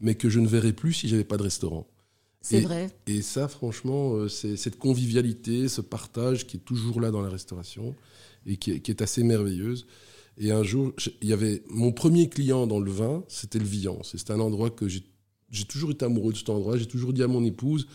mais 0.00 0.16
que 0.16 0.28
je 0.28 0.40
ne 0.40 0.48
verrais 0.48 0.72
plus 0.72 0.92
si 0.92 1.08
j'avais 1.08 1.24
pas 1.24 1.36
de 1.36 1.44
restaurant. 1.44 1.86
C'est 2.40 2.60
vrai. 2.60 2.90
Et 3.06 3.22
ça, 3.22 3.48
franchement, 3.48 4.14
euh, 4.14 4.28
c'est 4.28 4.56
cette 4.56 4.78
convivialité, 4.78 5.66
ce 5.68 5.80
partage 5.80 6.46
qui 6.46 6.58
est 6.58 6.60
toujours 6.60 7.00
là 7.00 7.10
dans 7.10 7.22
la 7.22 7.30
restauration 7.30 7.94
et 8.44 8.58
qui 8.58 8.70
est 8.72 9.00
assez 9.00 9.22
merveilleuse. 9.22 9.86
Et 10.36 10.50
un 10.50 10.62
jour, 10.62 10.92
il 11.22 11.28
y 11.28 11.32
avait 11.32 11.62
mon 11.70 11.92
premier 11.92 12.28
client 12.28 12.66
dans 12.66 12.80
le 12.80 12.90
vin, 12.90 13.24
c'était 13.28 13.58
le 13.58 13.64
Viance. 13.64 14.14
C'était 14.16 14.32
un 14.32 14.40
endroit 14.40 14.68
que 14.68 14.88
j'ai 14.88 15.64
toujours 15.66 15.92
été 15.92 16.04
amoureux 16.04 16.32
de 16.32 16.38
cet 16.38 16.50
endroit. 16.50 16.76
J'ai 16.76 16.86
toujours 16.86 17.12
dit 17.12 17.22
à 17.22 17.28
mon 17.28 17.44
épouse, 17.44 17.86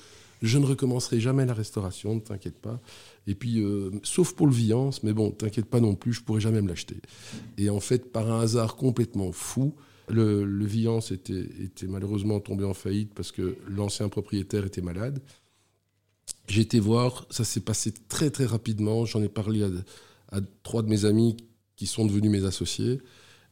je 0.42 0.58
ne 0.58 0.66
recommencerai 0.66 1.20
jamais 1.20 1.46
la 1.46 1.54
restauration, 1.54 2.16
ne 2.16 2.20
t'inquiète 2.20 2.60
pas. 2.60 2.80
Et 3.28 3.36
puis, 3.36 3.60
euh, 3.60 3.92
sauf 4.04 4.34
pour 4.34 4.48
le 4.48 4.54
Viance, 4.54 5.04
mais 5.04 5.14
bon, 5.14 5.32
t'inquiète 5.32 5.66
pas 5.66 5.80
non 5.80 5.96
plus, 5.96 6.14
je 6.14 6.22
pourrais 6.22 6.42
jamais 6.42 6.62
me 6.62 6.68
l'acheter. 6.68 6.98
Et 7.58 7.70
en 7.70 7.80
fait, 7.80 8.12
par 8.12 8.32
un 8.32 8.42
hasard 8.42 8.76
complètement 8.76 9.32
fou, 9.32 9.76
le, 10.08 10.66
Viance 10.66 11.12
était, 11.12 11.48
malheureusement 11.88 12.40
tombé 12.40 12.64
en 12.64 12.74
faillite 12.74 13.14
parce 13.14 13.32
que 13.32 13.58
l'ancien 13.68 14.10
propriétaire 14.10 14.66
était 14.66 14.82
malade. 14.82 15.22
J'ai 16.48 16.62
été 16.62 16.80
voir, 16.80 17.28
ça 17.30 17.44
s'est 17.44 17.60
passé 17.60 17.94
très 18.08 18.32
très 18.32 18.46
rapidement. 18.46 19.06
J'en 19.06 19.22
ai 19.22 19.30
parlé 19.30 19.64
à, 19.64 19.70
à, 20.38 20.42
trois 20.64 20.82
de 20.82 20.90
mes 20.90 21.06
amis 21.06 21.38
qui 21.76 21.86
sont 21.86 22.06
devenus 22.06 22.32
mes 22.32 22.46
associés. 22.46 23.00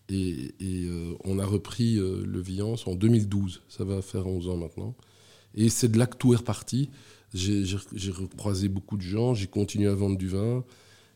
Et, 0.09 0.53
euh, 0.63 1.15
on 1.23 1.39
a 1.39 1.45
repris 1.45 1.97
euh, 1.97 2.23
le 2.25 2.39
Viance 2.39 2.87
en 2.87 2.95
2012. 2.95 3.63
Ça 3.67 3.83
va 3.83 4.01
faire 4.01 4.27
11 4.27 4.49
ans 4.49 4.57
maintenant. 4.57 4.95
Et 5.57 5.67
c'est 5.67 5.89
de 5.89 5.97
là 5.97 6.07
que 6.07 6.15
tout 6.15 6.33
est 6.33 6.37
reparti. 6.37 6.89
J'ai 7.33 7.65
recroisé 8.11 8.69
beaucoup 8.69 8.95
de 8.95 9.01
gens, 9.01 9.33
j'ai 9.33 9.47
continué 9.47 9.87
à 9.87 9.93
vendre 9.93 10.17
du 10.17 10.29
vin. 10.29 10.63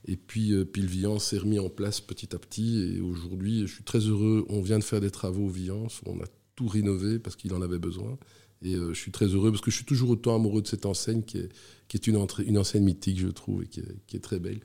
Et 0.06 0.18
puis, 0.18 0.52
euh, 0.52 0.66
le 0.76 0.86
Viance 0.88 1.26
s'est 1.26 1.38
remis 1.38 1.60
en 1.60 1.70
place 1.70 2.02
petit 2.02 2.36
à 2.36 2.40
petit. 2.40 2.96
Et 2.98 3.02
aujourd'hui, 3.02 3.62
je 3.68 3.74
suis 3.74 3.84
très 3.84 4.00
heureux. 4.00 4.46
On 4.50 4.62
vient 4.62 4.80
de 4.80 4.84
faire 4.84 5.00
des 5.00 5.12
travaux 5.12 5.46
au 5.46 5.50
Viance. 5.50 6.02
On 6.06 6.20
a 6.20 6.26
tout 6.56 6.68
rénové 6.68 7.20
parce 7.20 7.36
qu'il 7.36 7.54
en 7.54 7.62
avait 7.62 7.80
besoin. 7.80 8.18
Et 8.64 8.74
je 8.74 8.94
suis 8.94 9.12
très 9.12 9.28
heureux 9.28 9.52
parce 9.52 9.62
que 9.62 9.72
je 9.72 9.78
suis 9.78 9.86
toujours 9.86 10.10
autant 10.10 10.36
amoureux 10.36 10.62
de 10.62 10.68
cette 10.68 10.86
enseigne 10.86 11.24
qui 11.24 11.38
est, 11.38 12.08
une, 12.08 12.18
enseigne 12.18 12.84
mythique, 12.84 13.20
je 13.20 13.28
trouve, 13.28 13.64
et 13.64 13.68
qui 13.68 14.16
est 14.16 14.20
très 14.20 14.40
belle 14.40 14.60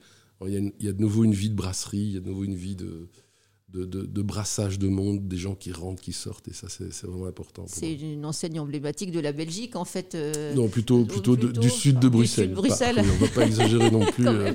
il 0.45 0.71
y, 0.79 0.87
a, 0.87 0.93
de 0.93 1.01
nouveau 1.01 1.23
une 1.23 1.33
vie 1.33 1.49
de 1.49 1.55
brasserie, 1.55 1.97
il 1.97 2.11
y 2.11 2.17
a 2.17 2.19
de 2.19 2.27
nouveau 2.27 2.43
une 2.43 2.55
vie 2.55 2.75
de, 2.75 3.07
de, 3.73 4.21
brassage 4.21 4.79
de 4.79 4.87
monde, 4.87 5.27
des 5.27 5.37
gens 5.37 5.55
qui 5.55 5.71
rentrent, 5.71 6.01
qui 6.01 6.13
sortent, 6.13 6.47
et 6.47 6.53
ça, 6.53 6.67
c'est 6.69 7.05
vraiment 7.05 7.25
important. 7.25 7.65
C'est 7.67 7.93
une 7.93 8.25
enseigne 8.25 8.59
emblématique 8.59 9.11
de 9.11 9.19
la 9.19 9.31
Belgique, 9.31 9.75
en 9.75 9.85
fait. 9.85 10.15
Euh, 10.15 10.53
non, 10.53 10.67
plutôt, 10.69 11.05
plutôt, 11.05 11.35
du 11.35 11.69
sud 11.69 11.99
de 11.99 12.07
Bruxelles. 12.07 12.53
Bruxelles. 12.53 12.99
on 12.99 13.03
ne 13.03 13.11
va 13.11 13.27
pas 13.27 13.45
exagérer 13.45 13.91
non 13.91 14.05
plus. 14.11 14.27
Euh. 14.27 14.53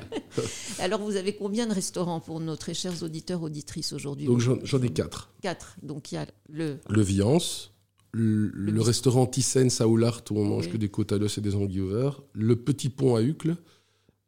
Alors, 0.79 1.01
vous 1.01 1.17
avez 1.17 1.35
combien 1.35 1.67
de 1.67 1.75
restaurants 1.75 2.21
pour 2.21 2.41
nos 2.41 2.57
très 2.57 2.75
chers 2.75 3.03
auditeurs, 3.03 3.43
auditrices 3.43 3.93
aujourd'hui 3.93 4.27
Donc, 4.27 4.41
j'en 4.41 4.83
ai 4.83 4.91
quatre. 4.91 5.31
Quatre. 5.43 5.77
Donc, 5.83 6.13
il 6.13 6.17
y 6.17 6.19
a 6.19 6.27
le. 6.49 6.79
Le 6.89 7.03
Viance. 7.03 7.69
Le, 8.15 8.83
restaurant 8.83 9.25
Thyssen 9.25 9.71
Saoulart 9.71 10.23
où 10.31 10.39
on 10.39 10.45
mange 10.45 10.69
que 10.69 10.77
des 10.77 10.91
côtes 10.91 11.13
à 11.13 11.19
l'os 11.19 11.39
et 11.39 11.41
des 11.41 11.55
anguilles 11.55 11.81
ouverts, 11.81 12.21
le 12.35 12.57
Petit 12.57 12.91
Pont 12.91 13.17
à 13.17 13.23
Uccle, 13.23 13.57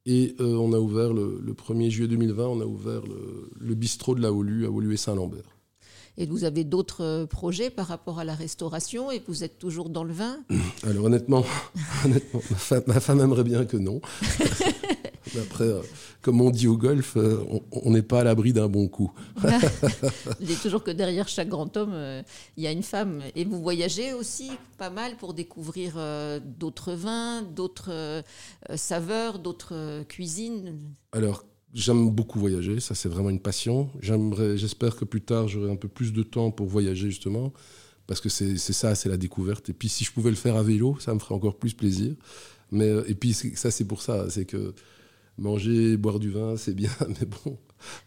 et 0.07 0.37
euh, 0.41 0.57
on 0.57 0.73
a 0.73 0.79
ouvert 0.79 1.13
le, 1.13 1.41
1er 1.55 1.91
juillet 1.91 2.09
2020, 2.09 2.47
on 2.47 2.61
a 2.61 2.65
ouvert 2.65 3.03
le, 3.61 3.75
bistrot 3.75 4.15
de 4.15 4.21
la 4.21 4.33
Holu 4.33 4.67
à 4.67 4.71
Holu 4.71 4.95
et 4.95 4.97
Saint-Lambert. 4.97 5.57
Et 6.17 6.27
vous 6.27 6.45
avez 6.45 6.63
d'autres 6.63 7.03
euh, 7.03 7.27
projets 7.27 7.71
par 7.71 7.89
rapport 7.89 8.21
à 8.21 8.25
la 8.25 8.35
restauration 8.35 9.11
et 9.11 9.21
vous 9.27 9.43
êtes 9.43 9.59
toujours 9.59 9.89
dans 9.89 10.05
le 10.05 10.13
vin? 10.13 10.39
Alors 10.85 11.07
honnêtement, 11.07 11.45
honnêtement 12.05 12.41
ma, 12.87 13.01
femme, 13.01 13.21
aimerait 13.21 13.45
bien 13.45 13.65
que 13.65 13.77
non. 13.77 14.01
après, 15.41 15.65
euh, 15.65 15.81
comme 16.23 16.41
on 16.41 16.51
dit 16.51 16.67
au 16.67 16.77
golf, 16.77 17.17
euh, 17.17 17.45
on 17.73 17.91
n'est 17.91 18.03
pas 18.03 18.21
à 18.21 18.25
l'abri 18.25 18.53
d'un 18.53 18.69
bon 18.69 18.89
coup. 18.89 19.13
Je 20.41 20.47
dis 20.47 20.57
toujours 20.57 20.83
que 20.83 20.91
derrière 20.91 21.29
chaque 21.29 21.49
grand 21.49 21.77
homme, 21.77 22.23
il 22.57 22.63
y 22.63 22.67
a 22.67 22.73
une 22.73 22.83
femme. 22.83 23.23
Et 23.35 23.45
vous 23.45 23.63
voyagez 23.63 24.13
aussi 24.13 24.51
pas 24.79 24.91
mal 24.91 25.17
pour 25.17 25.35
découvrir 25.35 25.95
d'autres 26.59 26.93
vins, 26.93 27.43
d'autres 27.43 28.23
saveurs, 28.75 29.39
d'autres 29.39 30.03
cuisines 30.09 30.79
Alors, 31.13 31.45
J'aime 31.75 32.09
beaucoup 32.11 32.39
voyager, 32.39 32.79
ça 32.79 32.95
c'est 32.95 33.09
vraiment 33.09 33.31
une 33.31 33.41
passion. 33.41 33.91
J'aimerais, 34.01 34.57
j'espère 34.57 34.95
que 34.95 35.05
plus 35.05 35.23
tard 35.23 35.49
j'aurai 35.49 35.73
un 35.73 35.77
peu 35.77 35.89
plus 35.89 36.13
de 36.13 36.23
temps 36.23 36.53
pour 36.53 36.69
voyager 36.69 37.11
justement, 37.11 37.53
parce 38.07 38.21
que 38.21 38.29
c'est, 38.29 38.57
ça, 38.59 38.95
c'est 38.95 39.09
la 39.09 39.17
découverte. 39.17 39.71
Et 39.71 39.73
puis 39.73 39.89
si 39.89 40.05
je 40.05 40.13
pouvais 40.13 40.31
le 40.31 40.37
faire 40.37 40.55
à 40.55 40.63
vélo, 40.63 40.97
ça 41.01 41.13
me 41.13 41.19
ferait 41.19 41.35
encore 41.35 41.59
plus 41.59 41.75
plaisir. 41.75 42.15
Mais 42.71 42.89
euh, 42.89 43.03
et 43.09 43.17
puis 43.17 43.35
ça 43.35 43.73
c'est 43.73 43.85
pour 43.85 44.03
ça, 44.03 44.31
c'est 44.31 44.45
que 44.45 44.73
manger, 45.39 45.97
boire 45.97 46.19
du 46.19 46.31
vin, 46.31 46.57
c'est 46.57 46.75
bien, 46.75 46.91
mais 47.09 47.27
bon, 47.27 47.59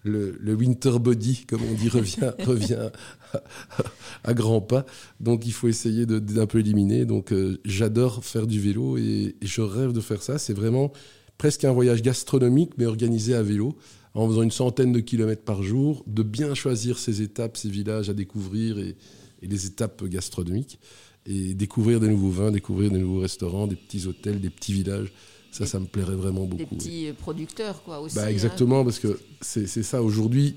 le, 0.03 0.53
winter 0.53 0.99
body, 0.99 1.45
comme 1.47 1.61
on 1.69 1.73
dit, 1.73 1.89
revient, 1.89 2.31
revient 2.45 2.89
à, 4.23 4.33
grands 4.33 4.61
pas. 4.61 4.85
Donc 5.19 5.45
il 5.45 5.53
faut 5.53 5.67
essayer 5.67 6.05
d'un 6.05 6.45
peu 6.45 6.59
éliminer. 6.59 7.05
Donc 7.05 7.31
euh, 7.31 7.59
j'adore 7.65 8.23
faire 8.23 8.47
du 8.47 8.59
vélo 8.59 8.97
et, 8.97 9.35
et, 9.41 9.47
je 9.47 9.61
rêve 9.61 9.91
de 9.91 10.01
faire 10.01 10.21
ça. 10.21 10.37
C'est 10.37 10.53
vraiment 10.53 10.91
presque 11.37 11.65
un 11.65 11.71
voyage 11.71 12.01
gastronomique, 12.01 12.71
mais 12.77 12.85
organisé 12.85 13.35
à 13.35 13.43
vélo, 13.43 13.77
en 14.13 14.27
faisant 14.27 14.41
une 14.41 14.51
centaine 14.51 14.91
de 14.91 14.99
kilomètres 14.99 15.43
par 15.43 15.61
jour, 15.61 16.03
de 16.07 16.23
bien 16.23 16.55
choisir 16.55 16.97
ses 16.97 17.21
étapes, 17.21 17.57
ses 17.57 17.69
villages 17.69 18.09
à 18.09 18.13
découvrir 18.13 18.79
et, 18.79 18.95
les 19.43 19.67
étapes 19.67 20.03
gastronomiques, 20.05 20.79
et 21.27 21.53
découvrir 21.53 21.99
des 21.99 22.07
nouveaux 22.07 22.31
vins, 22.31 22.49
découvrir 22.49 22.89
des 22.89 22.97
nouveaux 22.97 23.19
restaurants, 23.19 23.67
des 23.67 23.75
petits 23.75 24.07
hôtels, 24.07 24.41
des 24.41 24.49
petits 24.49 24.73
villages. 24.73 25.13
Ça, 25.51 25.65
ça 25.65 25.79
me 25.79 25.85
plairait 25.85 26.15
vraiment 26.15 26.45
beaucoup. 26.45 26.57
Des 26.57 26.65
petits 26.65 27.07
producteurs, 27.17 27.83
quoi, 27.83 27.99
aussi. 27.99 28.15
Bah, 28.15 28.25
hein. 28.25 28.29
exactement, 28.29 28.83
parce 28.83 28.99
que 28.99 29.19
c'est 29.41 29.67
ça. 29.67 30.03
Aujourd'hui, 30.03 30.55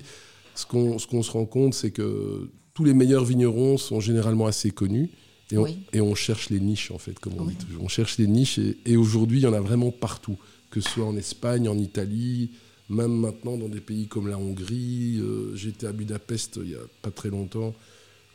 ce 0.55 0.65
qu'on 0.65 0.97
se 0.99 1.31
rend 1.31 1.45
compte, 1.45 1.73
c'est 1.73 1.91
que 1.91 2.49
tous 2.73 2.83
les 2.83 2.93
meilleurs 2.93 3.25
vignerons 3.25 3.77
sont 3.77 3.99
généralement 3.99 4.45
assez 4.47 4.71
connus. 4.71 5.09
Et 5.51 5.57
on, 5.57 5.67
et 5.91 5.99
on 5.99 6.15
cherche 6.15 6.49
les 6.49 6.61
niches, 6.61 6.91
en 6.91 6.97
fait, 6.97 7.19
comme 7.19 7.33
on 7.37 7.45
dit 7.45 7.55
toujours. 7.55 7.83
On 7.83 7.89
cherche 7.89 8.17
les 8.17 8.27
niches, 8.27 8.57
et, 8.57 8.77
et 8.85 8.95
aujourd'hui, 8.95 9.39
il 9.39 9.43
y 9.43 9.47
en 9.47 9.53
a 9.53 9.59
vraiment 9.59 9.91
partout 9.91 10.37
que 10.71 10.79
ce 10.79 10.89
soit 10.89 11.05
en 11.05 11.15
Espagne, 11.15 11.67
en 11.67 11.77
Italie, 11.77 12.51
même 12.89 13.11
maintenant 13.11 13.57
dans 13.57 13.69
des 13.69 13.81
pays 13.81 14.07
comme 14.07 14.27
la 14.27 14.37
Hongrie. 14.37 15.19
Euh, 15.19 15.55
j'étais 15.55 15.85
à 15.85 15.91
Budapest 15.91 16.59
il 16.63 16.69
n'y 16.69 16.75
a 16.75 16.79
pas 17.01 17.11
très 17.11 17.29
longtemps, 17.29 17.75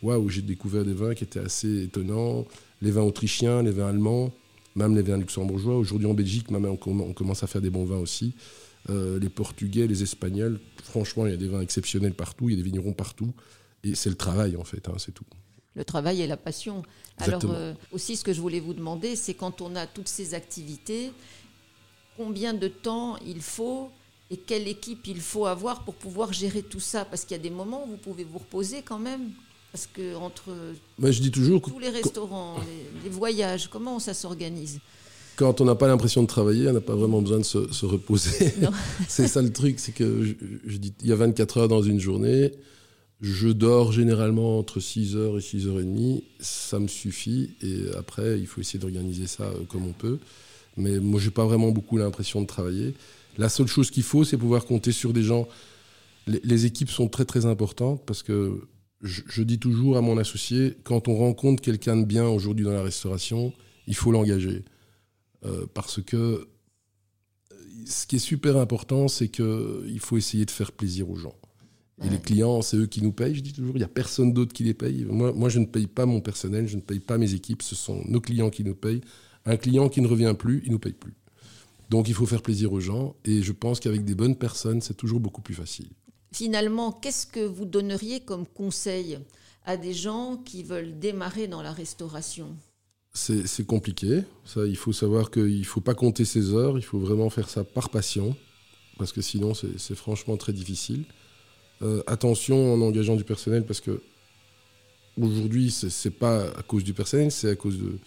où 0.02 0.28
j'ai 0.28 0.42
découvert 0.42 0.84
des 0.84 0.94
vins 0.94 1.14
qui 1.14 1.24
étaient 1.24 1.40
assez 1.40 1.84
étonnants. 1.84 2.46
Les 2.82 2.90
vins 2.90 3.02
autrichiens, 3.02 3.62
les 3.62 3.70
vins 3.70 3.88
allemands, 3.88 4.32
même 4.76 4.94
les 4.94 5.02
vins 5.02 5.16
luxembourgeois. 5.16 5.76
Aujourd'hui 5.76 6.06
en 6.06 6.14
Belgique, 6.14 6.50
même, 6.50 6.66
on, 6.66 6.76
commence 6.76 7.42
à 7.42 7.46
faire 7.46 7.60
des 7.60 7.70
bons 7.70 7.84
vins 7.84 7.98
aussi. 7.98 8.34
Euh, 8.88 9.18
les 9.18 9.28
Portugais, 9.28 9.86
les 9.86 10.02
Espagnols, 10.02 10.60
franchement, 10.84 11.26
il 11.26 11.30
y 11.30 11.34
a 11.34 11.38
des 11.38 11.48
vins 11.48 11.60
exceptionnels 11.60 12.14
partout, 12.14 12.48
il 12.48 12.52
y 12.56 12.60
a 12.60 12.62
des 12.62 12.68
vignerons 12.70 12.92
partout. 12.92 13.32
Et 13.82 13.94
c'est 13.94 14.10
le 14.10 14.16
travail, 14.16 14.56
en 14.56 14.64
fait, 14.64 14.88
hein, 14.88 14.94
c'est 14.98 15.12
tout. 15.12 15.24
Le 15.74 15.84
travail 15.84 16.22
et 16.22 16.26
la 16.26 16.36
passion. 16.36 16.82
Alors, 17.18 17.42
euh, 17.46 17.74
aussi, 17.90 18.16
ce 18.16 18.24
que 18.24 18.32
je 18.32 18.40
voulais 18.40 18.60
vous 18.60 18.74
demander, 18.74 19.16
c'est 19.16 19.34
quand 19.34 19.60
on 19.60 19.74
a 19.74 19.86
toutes 19.86 20.08
ces 20.08 20.34
activités, 20.34 21.10
combien 22.16 22.54
de 22.54 22.68
temps 22.68 23.16
il 23.26 23.40
faut 23.40 23.90
et 24.30 24.36
quelle 24.36 24.68
équipe 24.68 25.06
il 25.06 25.20
faut 25.20 25.46
avoir 25.46 25.84
pour 25.84 25.94
pouvoir 25.94 26.32
gérer 26.32 26.62
tout 26.62 26.80
ça? 26.80 27.04
Parce 27.04 27.24
qu'il 27.24 27.36
y 27.36 27.40
a 27.40 27.42
des 27.42 27.50
moments 27.50 27.84
où 27.84 27.90
vous 27.90 27.96
pouvez 27.96 28.24
vous 28.24 28.38
reposer 28.38 28.82
quand 28.82 28.98
même. 28.98 29.30
Parce 29.76 29.88
que 29.88 30.16
entre 30.16 30.56
je 31.02 31.20
dis 31.20 31.30
toujours 31.30 31.60
tous 31.60 31.78
les 31.78 31.90
restaurants, 31.90 32.56
les, 33.04 33.10
voyages, 33.10 33.68
comment 33.68 33.98
ça 33.98 34.14
s'organise? 34.14 34.80
Quand 35.36 35.60
on 35.60 35.66
n'a 35.66 35.74
pas 35.74 35.86
l'impression 35.86 36.22
de 36.22 36.26
travailler, 36.26 36.66
on 36.70 36.72
n'a 36.72 36.80
pas 36.80 36.94
vraiment 36.94 37.20
besoin 37.20 37.40
de 37.40 37.42
se, 37.42 37.84
reposer. 37.84 38.54
c'est 39.06 39.28
ça 39.28 39.42
le 39.42 39.52
truc, 39.52 39.78
c'est 39.78 39.92
que 39.92 40.34
je, 40.64 40.76
dis, 40.78 40.94
il 41.02 41.08
y 41.08 41.12
a 41.12 41.16
24 41.16 41.58
heures 41.58 41.68
dans 41.68 41.82
une 41.82 42.00
journée. 42.00 42.52
Je 43.20 43.48
dors 43.48 43.92
généralement 43.92 44.58
entre 44.58 44.80
6h 44.80 45.36
et 45.36 45.58
6h30. 45.58 46.22
Ça 46.40 46.78
me 46.78 46.88
suffit. 46.88 47.50
Et 47.60 47.94
après, 47.98 48.40
il 48.40 48.46
faut 48.46 48.62
essayer 48.62 48.78
d'organiser 48.78 49.26
ça 49.26 49.44
euh, 49.44 49.64
comme 49.68 49.86
on 49.86 49.92
peut. 49.92 50.18
Mais 50.78 51.00
moi, 51.00 51.20
j'ai 51.20 51.30
pas 51.30 51.44
vraiment 51.44 51.70
beaucoup 51.70 51.98
l'impression 51.98 52.40
de 52.40 52.46
travailler. 52.46 52.94
La 53.36 53.50
seule 53.50 53.66
chose 53.66 53.90
qu'il 53.90 54.04
faut, 54.04 54.24
c'est 54.24 54.38
pouvoir 54.38 54.64
compter 54.64 54.92
sur 54.92 55.12
des 55.12 55.22
gens. 55.22 55.46
Les, 56.26 56.64
équipes 56.64 56.90
sont 56.90 57.08
très 57.08 57.26
très 57.26 57.44
importantes 57.44 58.00
parce 58.06 58.22
que 58.22 58.58
je, 59.02 59.42
dis 59.42 59.58
toujours 59.58 59.96
à 59.96 60.00
mon 60.00 60.18
associé, 60.18 60.76
quand 60.84 61.08
on 61.08 61.16
rencontre 61.16 61.62
quelqu'un 61.62 61.96
de 61.96 62.04
bien 62.04 62.26
aujourd'hui 62.26 62.64
dans 62.64 62.72
la 62.72 62.82
restauration, 62.82 63.52
il 63.86 63.94
faut 63.94 64.10
l'engager. 64.10 64.64
Euh, 65.44 65.66
parce 65.74 66.00
que 66.02 66.48
ce 67.86 68.06
qui 68.06 68.16
est 68.16 68.20
super 68.20 68.56
important, 68.56 69.08
c'est 69.08 69.28
qu'il 69.28 70.00
faut 70.00 70.16
essayer 70.16 70.44
de 70.44 70.50
faire 70.50 70.72
plaisir 70.72 71.10
aux 71.10 71.16
gens. 71.16 71.36
Et 72.04 72.10
les 72.10 72.18
clients, 72.18 72.60
c'est 72.60 72.76
eux 72.76 72.86
qui 72.86 73.02
nous 73.02 73.12
payent, 73.12 73.34
je 73.34 73.40
dis 73.40 73.54
toujours. 73.54 73.74
Il 73.74 73.78
n'y 73.78 73.84
a 73.84 73.88
personne 73.88 74.34
d'autre 74.34 74.52
qui 74.52 74.64
les 74.64 74.74
paye. 74.74 75.06
Moi, 75.06 75.32
moi, 75.32 75.48
je 75.48 75.58
ne 75.60 75.64
paye 75.64 75.86
pas 75.86 76.04
mon 76.04 76.20
personnel, 76.20 76.68
je 76.68 76.76
ne 76.76 76.82
paye 76.82 77.00
pas 77.00 77.16
mes 77.16 77.32
équipes. 77.32 77.62
Ce 77.62 77.74
sont 77.74 78.02
nos 78.06 78.20
clients 78.20 78.50
qui 78.50 78.64
nous 78.64 78.74
payent. 78.74 79.00
Un 79.46 79.56
client 79.56 79.88
qui 79.88 80.02
ne 80.02 80.06
revient 80.06 80.34
plus, 80.38 80.60
il 80.64 80.68
ne 80.68 80.72
nous 80.72 80.78
paye 80.78 80.92
plus. 80.92 81.14
Donc 81.88 82.08
il 82.08 82.14
faut 82.14 82.26
faire 82.26 82.42
plaisir 82.42 82.72
aux 82.72 82.80
gens. 82.80 83.16
Et 83.24 83.42
je 83.42 83.52
pense 83.52 83.80
qu'avec 83.80 84.04
des 84.04 84.14
bonnes 84.14 84.36
personnes, 84.36 84.82
c'est 84.82 84.96
toujours 84.96 85.20
beaucoup 85.20 85.40
plus 85.40 85.54
facile. 85.54 85.88
Finalement, 86.32 86.92
qu'est-ce 86.92 87.26
que 87.26 87.40
vous 87.40 87.64
donneriez 87.64 88.20
comme 88.20 88.46
conseil 88.46 89.18
à 89.64 89.76
des 89.76 89.94
gens 89.94 90.36
qui 90.36 90.62
veulent 90.62 90.98
démarrer 90.98 91.48
dans 91.48 91.62
la 91.62 91.72
restauration? 91.72 92.56
C'est 93.14 93.66
compliqué. 93.66 94.24
Ça, 94.44 94.66
il 94.66 94.76
faut 94.76 94.92
savoir 94.92 95.30
qu'il 95.30 95.60
ne 95.60 95.64
faut 95.64 95.80
pas 95.80 95.94
compter 95.94 96.26
ses 96.26 96.52
heures. 96.52 96.76
Il 96.76 96.84
faut 96.84 96.98
vraiment 96.98 97.30
faire 97.30 97.48
ça 97.48 97.64
par 97.64 97.88
passion. 97.88 98.36
Parce 98.98 99.12
que 99.12 99.22
sinon, 99.22 99.54
c'est 99.54 99.94
franchement 99.94 100.36
très 100.36 100.52
difficile. 100.52 101.04
Euh, 101.82 102.02
attention 102.06 102.74
en 102.74 102.80
engageant 102.80 103.16
du 103.16 103.24
personnel 103.24 103.64
parce 103.64 103.80
que 103.80 104.02
aujourd'hui, 105.20 105.70
c'est 105.70 106.10
pas 106.10 106.44
à 106.56 106.62
cause 106.62 106.84
du 106.84 106.94
personnel, 106.94 107.30
c'est 107.30 107.50
à 107.50 107.56
cause 107.56 107.78
de, 107.78 107.98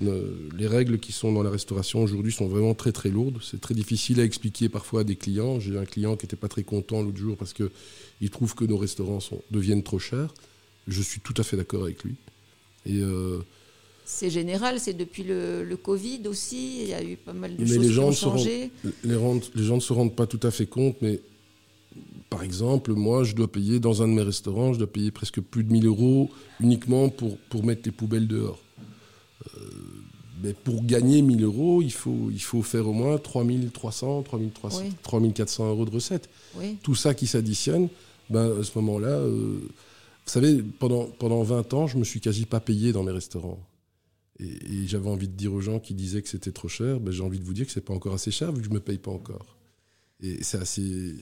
les 0.00 0.66
règles 0.66 0.98
qui 0.98 1.12
sont 1.12 1.32
dans 1.32 1.42
la 1.42 1.50
restauration 1.50 2.02
aujourd'hui 2.02 2.32
sont 2.32 2.48
vraiment 2.48 2.74
très 2.74 2.92
très 2.92 3.10
lourdes. 3.10 3.38
C'est 3.42 3.60
très 3.60 3.74
difficile 3.74 4.20
à 4.20 4.24
expliquer 4.24 4.68
parfois 4.68 5.02
à 5.02 5.04
des 5.04 5.16
clients. 5.16 5.60
J'ai 5.60 5.78
un 5.78 5.84
client 5.84 6.16
qui 6.16 6.26
n'était 6.26 6.36
pas 6.36 6.48
très 6.48 6.64
content 6.64 7.02
l'autre 7.02 7.18
jour 7.18 7.36
parce 7.36 7.52
qu'il 7.52 8.30
trouve 8.30 8.54
que 8.54 8.64
nos 8.64 8.76
restaurants 8.76 9.20
sont, 9.20 9.40
deviennent 9.50 9.84
trop 9.84 9.98
chers. 9.98 10.34
Je 10.88 11.00
suis 11.00 11.20
tout 11.20 11.34
à 11.36 11.44
fait 11.44 11.56
d'accord 11.56 11.84
avec 11.84 12.02
lui. 12.02 12.16
Et 12.86 13.00
euh, 13.00 13.38
c'est 14.04 14.30
général, 14.30 14.80
c'est 14.80 14.92
depuis 14.94 15.22
le, 15.22 15.76
Covid 15.82 16.22
aussi. 16.26 16.82
Il 16.82 16.88
y 16.88 16.94
a 16.94 17.02
eu 17.02 17.16
pas 17.16 17.32
mal 17.32 17.56
de 17.56 17.64
choses 17.64 17.78
les 17.78 17.90
gens 17.90 18.10
qui 18.10 18.24
ont 18.24 18.30
changé. 18.36 18.70
les, 19.04 19.16
les 19.54 19.64
gens 19.64 19.76
ne 19.76 19.80
se 19.80 19.92
rendent 19.92 20.14
pas 20.14 20.26
tout 20.26 20.40
à 20.42 20.50
fait 20.50 20.66
compte, 20.66 20.96
mais 21.00 21.20
par 22.28 22.42
exemple, 22.42 22.92
moi, 22.94 23.22
je 23.22 23.34
dois 23.34 23.50
payer 23.50 23.78
dans 23.78 24.02
un 24.02 24.08
de 24.08 24.12
mes 24.12 24.22
restaurants, 24.22 24.72
je 24.72 24.78
dois 24.78 24.88
payer 24.88 25.12
presque 25.12 25.40
plus 25.40 25.62
de 25.62 25.72
1000 25.72 25.86
euros 25.86 26.30
uniquement 26.58 27.08
pour, 27.08 27.38
pour 27.48 27.64
mettre 27.64 27.82
les 27.84 27.92
poubelles 27.92 28.26
dehors. 28.26 28.58
Mais 30.44 30.52
pour 30.52 30.84
gagner 30.84 31.22
1000 31.22 31.42
euros, 31.42 31.80
il 31.80 31.90
faut, 31.92 32.28
il 32.30 32.42
faut 32.42 32.62
faire 32.62 32.86
au 32.86 32.92
moins 32.92 33.16
3300, 33.16 34.24
3300 34.24 34.84
3400 35.02 35.70
euros 35.70 35.86
de 35.86 35.90
recettes. 35.90 36.28
Tout 36.82 36.94
ça 36.94 37.14
qui 37.14 37.26
s'additionne, 37.26 37.88
ben, 38.28 38.60
à 38.60 38.62
ce 38.62 38.78
moment-là, 38.78 39.08
euh, 39.08 39.58
vous 39.62 40.30
savez, 40.30 40.62
pendant, 40.78 41.06
pendant 41.06 41.42
20 41.42 41.72
ans, 41.72 41.86
je 41.86 41.96
me 41.96 42.04
suis 42.04 42.20
quasi 42.20 42.44
pas 42.44 42.60
payé 42.60 42.92
dans 42.92 43.02
mes 43.02 43.12
restaurants. 43.12 43.58
Et, 44.38 44.86
j'avais 44.86 45.08
envie 45.08 45.28
de 45.28 45.32
dire 45.32 45.54
aux 45.54 45.62
gens 45.62 45.80
qui 45.80 45.94
disaient 45.94 46.20
que 46.20 46.28
c'était 46.28 46.52
trop 46.52 46.68
cher, 46.68 47.00
ben, 47.00 47.10
j'ai 47.10 47.22
envie 47.22 47.38
de 47.38 47.44
vous 47.44 47.54
dire 47.54 47.64
que 47.64 47.72
c'est 47.72 47.80
pas 47.80 47.94
encore 47.94 48.12
assez 48.12 48.30
cher 48.30 48.52
vu 48.52 48.60
que 48.60 48.68
je 48.68 48.72
me 48.72 48.80
paye 48.80 48.98
pas 48.98 49.12
encore. 49.12 49.56
Et 50.20 50.42
c'est 50.42 50.58
assez. 50.58 51.14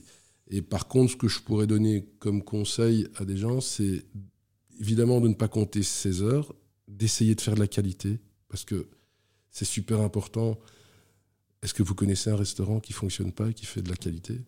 Et 0.49 0.61
par 0.61 0.89
contre, 0.89 1.13
ce 1.13 1.15
que 1.15 1.29
je 1.29 1.39
pourrais 1.39 1.67
donner 1.67 2.05
comme 2.19 2.43
conseil 2.43 3.07
à 3.15 3.23
des 3.23 3.37
gens, 3.37 3.61
c'est 3.61 4.03
évidemment 4.81 5.21
de 5.21 5.29
ne 5.29 5.33
pas 5.33 5.47
compter 5.47 5.81
ses 5.81 6.21
heures, 6.21 6.53
d'essayer 6.89 7.35
de 7.35 7.41
faire 7.41 7.55
de 7.55 7.61
la 7.61 7.67
qualité, 7.67 8.19
parce 8.49 8.65
que 8.65 8.85
c'est 9.53 9.65
super 9.65 10.01
important. 10.01 10.59
Est-ce 11.61 11.73
que 11.73 11.83
vous 11.83 11.95
connaissez 11.95 12.29
un 12.29 12.35
restaurant 12.35 12.81
qui 12.81 12.91
fonctionne 12.91 13.31
pas 13.31 13.49
et 13.49 13.53
qui 13.53 13.65
fait 13.65 13.81
de 13.81 13.89
la 13.89 13.95
qualité? 13.95 14.41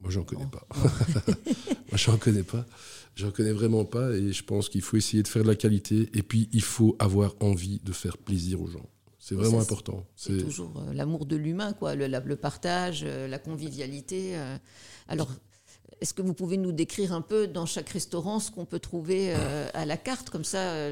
Moi, 0.00 0.10
j'en 0.10 0.24
connais 0.24 0.46
pas. 0.46 0.66
Moi, 0.74 1.96
j'en 1.96 2.16
connais 2.16 2.42
pas. 2.42 2.66
J'en 3.14 3.30
connais 3.30 3.52
vraiment 3.52 3.84
pas, 3.84 4.10
et 4.10 4.32
je 4.32 4.42
pense 4.42 4.68
qu'il 4.68 4.82
faut 4.82 4.96
essayer 4.96 5.22
de 5.22 5.28
faire 5.28 5.42
de 5.42 5.48
la 5.48 5.54
qualité, 5.54 6.10
et 6.12 6.22
puis 6.22 6.48
il 6.52 6.62
faut 6.62 6.96
avoir 6.98 7.34
envie 7.40 7.78
de 7.78 7.92
faire 7.92 8.18
plaisir 8.18 8.60
aux 8.60 8.66
gens. 8.66 8.90
C'est 9.18 9.34
vraiment 9.34 9.60
important. 9.60 10.06
C'est 10.14 10.38
toujours 10.38 10.72
euh, 10.78 10.92
l'amour 10.92 11.26
de 11.26 11.36
l'humain, 11.36 11.72
quoi, 11.72 11.94
le, 11.94 12.06
le, 12.06 12.36
partage, 12.36 13.02
euh, 13.04 13.26
la 13.26 13.38
convivialité. 13.38 14.36
Euh. 14.36 14.56
Alors, 15.08 15.30
est-ce 16.00 16.14
que 16.14 16.22
vous 16.22 16.34
pouvez 16.34 16.56
nous 16.56 16.72
décrire 16.72 17.12
un 17.12 17.20
peu 17.20 17.46
dans 17.46 17.66
chaque 17.66 17.88
restaurant 17.88 18.38
ce 18.38 18.50
qu'on 18.50 18.64
peut 18.64 18.78
trouver 18.78 19.32
à 19.32 19.86
la 19.86 19.96
carte? 19.96 20.30
Comme 20.30 20.44
ça, 20.44 20.90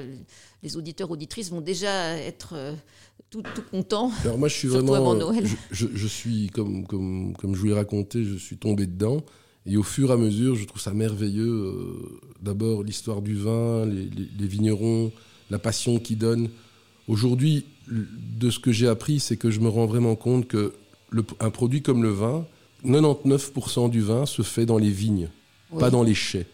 les 0.62 0.76
auditeurs, 0.76 1.10
auditrices 1.10 1.50
vont 1.50 1.60
déjà 1.60 2.16
être 2.18 2.74
tout, 3.30 3.42
tout, 3.42 3.62
contents. 3.70 4.10
Alors 4.24 4.38
moi, 4.38 4.48
je 4.48 4.54
suis 4.54 4.68
vraiment... 4.68 5.14
Noël. 5.14 5.46
Je, 5.70 5.86
je, 5.92 6.06
suis, 6.06 6.48
comme, 6.48 6.86
comme, 6.86 7.36
comme 7.36 7.54
je 7.54 7.60
vous 7.60 7.66
l'ai 7.66 7.74
raconté, 7.74 8.24
je 8.24 8.36
suis 8.36 8.56
tombé 8.56 8.86
dedans. 8.86 9.22
Et 9.66 9.76
au 9.76 9.82
fur 9.82 10.10
et 10.10 10.12
à 10.12 10.16
mesure, 10.16 10.56
je 10.56 10.64
trouve 10.64 10.80
ça 10.80 10.92
merveilleux. 10.92 12.20
D'abord, 12.40 12.82
l'histoire 12.82 13.22
du 13.22 13.34
vin, 13.34 13.86
les, 13.86 14.04
les, 14.04 14.28
les 14.38 14.46
vignerons, 14.46 15.12
la 15.50 15.58
passion 15.58 15.98
qu'ils 15.98 16.18
donnent. 16.18 16.48
Aujourd'hui, 17.08 17.66
de 17.88 18.50
ce 18.50 18.58
que 18.58 18.72
j'ai 18.72 18.88
appris, 18.88 19.20
c'est 19.20 19.36
que 19.36 19.50
je 19.50 19.60
me 19.60 19.68
rends 19.68 19.86
vraiment 19.86 20.16
compte 20.16 20.48
que 20.48 20.72
un 21.40 21.50
produit 21.50 21.82
comme 21.82 22.02
le 22.02 22.10
vin, 22.10 22.46
99% 22.84 23.90
du 23.90 24.00
vin 24.00 24.26
se 24.26 24.42
fait 24.42 24.66
dans 24.66 24.78
les 24.78 24.90
vignes, 24.90 25.28
pas 25.78 25.90
dans 25.90 26.02
les 26.02 26.14
chais. 26.14 26.46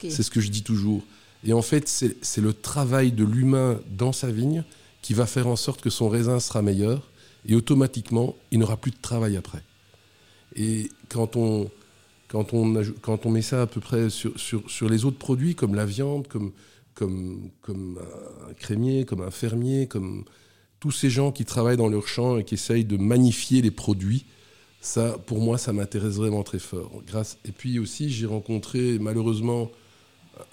C'est 0.00 0.22
ce 0.22 0.30
que 0.30 0.40
je 0.40 0.50
dis 0.50 0.62
toujours. 0.62 1.02
Et 1.44 1.52
en 1.52 1.62
fait, 1.62 1.88
c'est 1.88 2.40
le 2.40 2.52
travail 2.52 3.12
de 3.12 3.24
l'humain 3.24 3.80
dans 3.90 4.12
sa 4.12 4.30
vigne 4.30 4.64
qui 5.02 5.12
va 5.12 5.26
faire 5.26 5.46
en 5.46 5.56
sorte 5.56 5.82
que 5.82 5.90
son 5.90 6.08
raisin 6.08 6.40
sera 6.40 6.62
meilleur 6.62 7.10
et 7.46 7.54
automatiquement, 7.54 8.34
il 8.50 8.60
n'aura 8.60 8.78
plus 8.78 8.90
de 8.90 9.00
travail 9.00 9.36
après. 9.36 9.62
Et 10.56 10.88
quand 11.08 11.36
on, 11.36 11.70
quand 12.28 12.54
on, 12.54 12.82
quand 13.02 13.26
on 13.26 13.30
met 13.30 13.42
ça 13.42 13.62
à 13.62 13.66
peu 13.66 13.80
près 13.80 14.08
sur, 14.08 14.32
sur 14.38 14.88
les 14.88 15.04
autres 15.04 15.18
produits, 15.18 15.54
comme 15.54 15.74
la 15.74 15.84
viande, 15.84 16.26
comme, 16.28 16.52
comme, 16.94 17.50
comme 17.60 18.00
un 18.48 18.54
crémier, 18.54 19.04
comme 19.04 19.20
un 19.20 19.30
fermier, 19.30 19.86
comme 19.86 20.24
tous 20.80 20.92
ces 20.92 21.10
gens 21.10 21.32
qui 21.32 21.44
travaillent 21.44 21.76
dans 21.76 21.88
leur 21.88 22.06
champ 22.06 22.38
et 22.38 22.44
qui 22.44 22.54
essayent 22.54 22.84
de 22.84 22.96
magnifier 22.96 23.62
les 23.62 23.70
produits. 23.70 24.26
Ça, 24.84 25.16
pour 25.24 25.40
moi, 25.40 25.56
ça 25.56 25.72
m'intéresse 25.72 26.16
vraiment 26.16 26.42
très 26.42 26.58
fort. 26.58 27.02
Grâce... 27.06 27.38
Et 27.46 27.52
puis 27.52 27.78
aussi, 27.78 28.10
j'ai 28.10 28.26
rencontré 28.26 28.98
malheureusement 28.98 29.70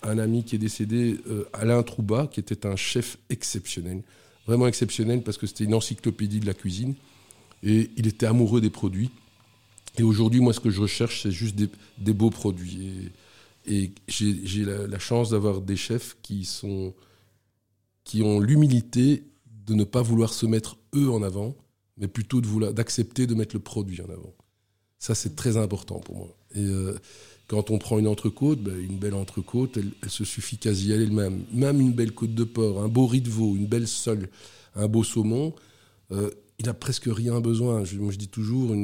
un 0.03 0.17
ami 0.17 0.45
qui 0.45 0.55
est 0.55 0.57
décédé, 0.57 1.19
euh, 1.27 1.49
Alain 1.51 1.83
Trouba, 1.83 2.27
qui 2.27 2.39
était 2.39 2.65
un 2.65 2.77
chef 2.77 3.17
exceptionnel. 3.29 4.01
Vraiment 4.47 4.67
exceptionnel 4.67 5.21
parce 5.21 5.37
que 5.37 5.47
c'était 5.47 5.65
une 5.65 5.73
encyclopédie 5.73 6.39
de 6.39 6.45
la 6.45 6.53
cuisine. 6.53 6.95
Et 7.61 7.89
il 7.97 8.07
était 8.07 8.25
amoureux 8.25 8.61
des 8.61 8.69
produits. 8.69 9.09
Et 9.97 10.03
aujourd'hui, 10.03 10.39
moi, 10.39 10.53
ce 10.53 10.61
que 10.61 10.69
je 10.69 10.79
recherche, 10.79 11.23
c'est 11.23 11.31
juste 11.31 11.57
des, 11.97 12.13
beaux 12.13 12.29
produits. 12.29 13.11
Et 13.67 13.91
j'ai 14.07 14.63
la, 14.63 14.99
chance 14.99 15.31
d'avoir 15.31 15.59
des 15.59 15.75
chefs 15.75 16.15
qui, 16.21 16.45
sont, 16.45 16.93
qui 18.05 18.23
ont 18.23 18.39
l'humilité 18.39 19.25
de 19.67 19.73
ne 19.73 19.83
pas 19.83 20.01
vouloir 20.01 20.31
se 20.33 20.45
mettre 20.45 20.77
eux 20.95 21.11
en 21.11 21.21
avant, 21.21 21.53
mais 22.01 22.07
plutôt 22.07 22.41
d'accepter 22.41 23.27
de, 23.27 23.35
mettre 23.35 23.55
le 23.55 23.61
produit 23.61 24.01
en 24.01 24.09
avant. 24.09 24.33
Ça, 24.99 25.15
c'est 25.15 25.35
très 25.35 25.55
important 25.55 25.99
pour 25.99 26.17
moi. 26.17 26.37
Et 26.55 26.65
euh, 26.65 26.97
quand 27.47 27.71
on 27.71 27.77
prend 27.77 27.99
une 27.99 28.07
entrecôte, 28.07 28.61
ben, 28.61 28.77
une 28.77 28.97
belle 28.97 29.13
entrecôte, 29.13 29.77
elle, 29.77 30.09
se 30.09 30.25
suffit 30.25 30.57
quasi 30.57 30.91
à 30.91 30.95
elle-même. 30.95 31.43
Même 31.53 31.79
une 31.79 31.93
belle 31.93 32.11
côte 32.11 32.33
de 32.33 32.43
porc, 32.43 32.83
un 32.83 32.87
beau 32.87 33.05
riz 33.05 33.21
de 33.21 33.29
veau, 33.29 33.55
une 33.55 33.67
belle 33.67 33.87
sole, 33.87 34.29
un 34.75 34.87
beau 34.87 35.03
saumon, 35.03 35.55
euh, 36.11 36.31
il 36.59 36.65
n'a 36.65 36.73
presque 36.73 37.07
rien 37.07 37.39
besoin. 37.39 37.83
Je, 37.83 37.97
moi, 37.97 38.11
je 38.11 38.17
dis 38.17 38.27
toujours, 38.27 38.75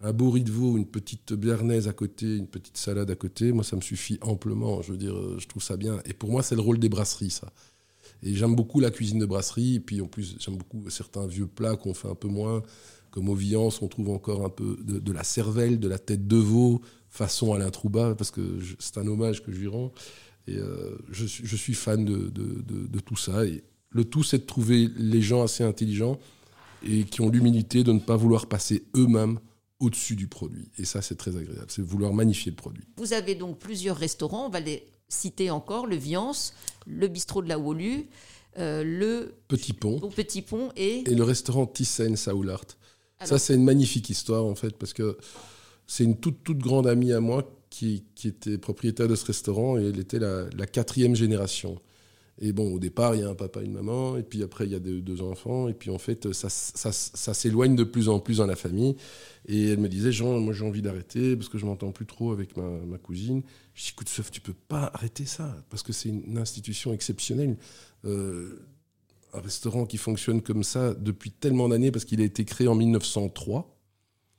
un 0.00 0.12
beau 0.12 0.30
riz 0.30 0.44
de 0.44 0.50
veau, 0.52 0.76
une 0.76 0.86
petite 0.86 1.32
béarnaise 1.32 1.88
à 1.88 1.92
côté, 1.92 2.36
une 2.36 2.48
petite 2.48 2.76
salade 2.76 3.10
à 3.10 3.14
côté, 3.14 3.52
moi 3.52 3.64
ça 3.64 3.76
me 3.76 3.80
suffit 3.80 4.18
amplement. 4.20 4.82
Je 4.82 4.92
veux 4.92 4.98
dire, 4.98 5.16
euh, 5.16 5.36
je 5.38 5.46
trouve 5.46 5.62
ça 5.62 5.76
bien. 5.76 6.00
Et 6.04 6.12
pour 6.12 6.30
moi, 6.30 6.42
c'est 6.42 6.54
le 6.56 6.60
rôle 6.60 6.78
des 6.78 6.88
brasseries, 6.88 7.30
ça. 7.30 7.52
Et 8.24 8.34
j'aime 8.34 8.56
beaucoup 8.56 8.80
la 8.80 8.90
cuisine 8.90 9.18
de 9.18 9.26
brasserie. 9.26 9.76
Et 9.76 9.80
puis 9.80 10.00
en 10.00 10.06
plus, 10.06 10.36
j'aime 10.40 10.56
beaucoup 10.56 10.88
certains 10.90 11.26
vieux 11.26 11.46
plats 11.46 11.76
qu'on 11.76 11.94
fait 11.94 12.08
un 12.08 12.14
peu 12.14 12.28
moins. 12.28 12.62
Comme 13.10 13.28
au 13.28 13.34
Viance, 13.34 13.80
on 13.80 13.86
trouve 13.86 14.10
encore 14.10 14.44
un 14.44 14.48
peu 14.48 14.76
de, 14.82 15.12
la 15.12 15.22
cervelle, 15.22 15.78
de 15.78 15.86
la 15.86 15.98
tête 15.98 16.26
de 16.26 16.36
veau, 16.36 16.80
façon 17.10 17.52
Alain 17.52 17.70
Trouba, 17.70 18.16
parce 18.16 18.32
que 18.32 18.58
c'est 18.80 18.98
un 18.98 19.06
hommage 19.06 19.44
que 19.44 19.52
je 19.52 19.60
lui 19.60 19.68
rends. 19.68 19.92
Et 20.48 20.56
euh, 20.56 20.96
je, 21.10 21.56
suis 21.56 21.74
fan 21.74 22.04
de, 22.04 23.00
tout 23.00 23.16
ça. 23.16 23.46
Et 23.46 23.62
le 23.90 24.04
tout, 24.04 24.24
c'est 24.24 24.38
de 24.38 24.44
trouver 24.44 24.88
les 24.96 25.22
gens 25.22 25.42
assez 25.44 25.62
intelligents 25.62 26.18
et 26.82 27.04
qui 27.04 27.20
ont 27.20 27.28
l'humilité 27.28 27.84
de 27.84 27.92
ne 27.92 28.00
pas 28.00 28.16
vouloir 28.16 28.46
passer 28.46 28.84
eux-mêmes 28.96 29.38
au-dessus 29.78 30.16
du 30.16 30.26
produit. 30.26 30.70
Et 30.78 30.84
ça, 30.84 31.02
c'est 31.02 31.14
très 31.14 31.36
agréable. 31.36 31.66
C'est 31.68 31.82
vouloir 31.82 32.12
magnifier 32.12 32.50
le 32.50 32.56
produit. 32.56 32.84
Vous 32.96 33.12
avez 33.12 33.34
donc 33.34 33.58
plusieurs 33.58 33.96
restaurants. 33.96 34.50
Citer 35.08 35.50
encore 35.50 35.86
le 35.86 35.96
Viance, 35.96 36.54
le 36.86 37.08
bistrot 37.08 37.42
de 37.42 37.48
la 37.48 37.58
Wolu, 37.58 38.08
euh, 38.58 38.84
le 38.84 39.34
Petit 39.48 39.72
Pont, 39.72 39.98
Petit 40.10 40.42
Pont 40.42 40.70
et... 40.76 41.10
et 41.10 41.14
le 41.14 41.24
restaurant 41.24 41.66
Thyssen 41.66 42.16
Saoulart. 42.16 42.64
Ça, 43.22 43.38
c'est 43.38 43.54
une 43.54 43.64
magnifique 43.64 44.10
histoire 44.10 44.44
en 44.44 44.54
fait, 44.54 44.76
parce 44.76 44.92
que 44.92 45.16
c'est 45.86 46.04
une 46.04 46.16
toute, 46.16 46.42
toute 46.44 46.58
grande 46.58 46.86
amie 46.86 47.12
à 47.12 47.20
moi 47.20 47.48
qui, 47.70 48.04
qui, 48.14 48.28
était 48.28 48.58
propriétaire 48.58 49.08
de 49.08 49.14
ce 49.14 49.24
restaurant 49.24 49.78
et 49.78 49.88
elle 49.88 49.98
était 49.98 50.18
la, 50.18 50.44
la 50.56 50.66
quatrième 50.66 51.16
génération. 51.16 51.80
Et 52.40 52.52
bon, 52.52 52.72
au 52.72 52.78
départ, 52.80 53.14
il 53.14 53.20
y 53.20 53.24
a 53.24 53.28
un 53.28 53.34
papa 53.34 53.62
et 53.62 53.64
une 53.64 53.72
maman, 53.72 54.16
et 54.16 54.24
puis 54.24 54.42
après, 54.42 54.66
il 54.66 54.72
y 54.72 54.74
a 54.74 54.80
deux, 54.80 55.22
enfants, 55.22 55.68
et 55.68 55.74
puis 55.74 55.90
en 55.90 55.98
fait, 55.98 56.32
ça, 56.32 56.48
ça, 56.48 56.90
ça 56.90 57.32
s'éloigne 57.32 57.76
de 57.76 57.84
plus 57.84 58.08
en 58.08 58.18
plus 58.18 58.38
dans 58.38 58.46
la 58.46 58.56
famille. 58.56 58.96
Et 59.46 59.68
elle 59.70 59.78
me 59.78 59.88
disait, 59.88 60.10
Jean, 60.10 60.40
moi 60.40 60.52
j'ai 60.52 60.64
envie 60.64 60.82
d'arrêter 60.82 61.36
parce 61.36 61.48
que 61.48 61.58
je 61.58 61.66
m'entends 61.66 61.92
plus 61.92 62.06
trop 62.06 62.32
avec 62.32 62.56
ma, 62.56 62.68
ma 62.86 62.98
cousine. 62.98 63.42
Je 63.74 63.84
dis, 63.84 63.90
écoute, 63.90 64.08
Sof, 64.08 64.30
tu 64.32 64.40
peux 64.40 64.54
pas 64.54 64.90
arrêter 64.94 65.26
ça, 65.26 65.64
parce 65.70 65.84
que 65.84 65.92
c'est 65.92 66.08
une 66.08 66.38
institution 66.38 66.92
exceptionnelle. 66.92 67.56
Euh, 68.04 68.58
un 69.32 69.40
restaurant 69.40 69.86
qui 69.86 69.96
fonctionne 69.96 70.42
comme 70.42 70.64
ça 70.64 70.94
depuis 70.94 71.30
tellement 71.30 71.68
d'années, 71.68 71.92
parce 71.92 72.04
qu'il 72.04 72.20
a 72.20 72.24
été 72.24 72.44
créé 72.44 72.66
en 72.66 72.74
1903. 72.74 73.70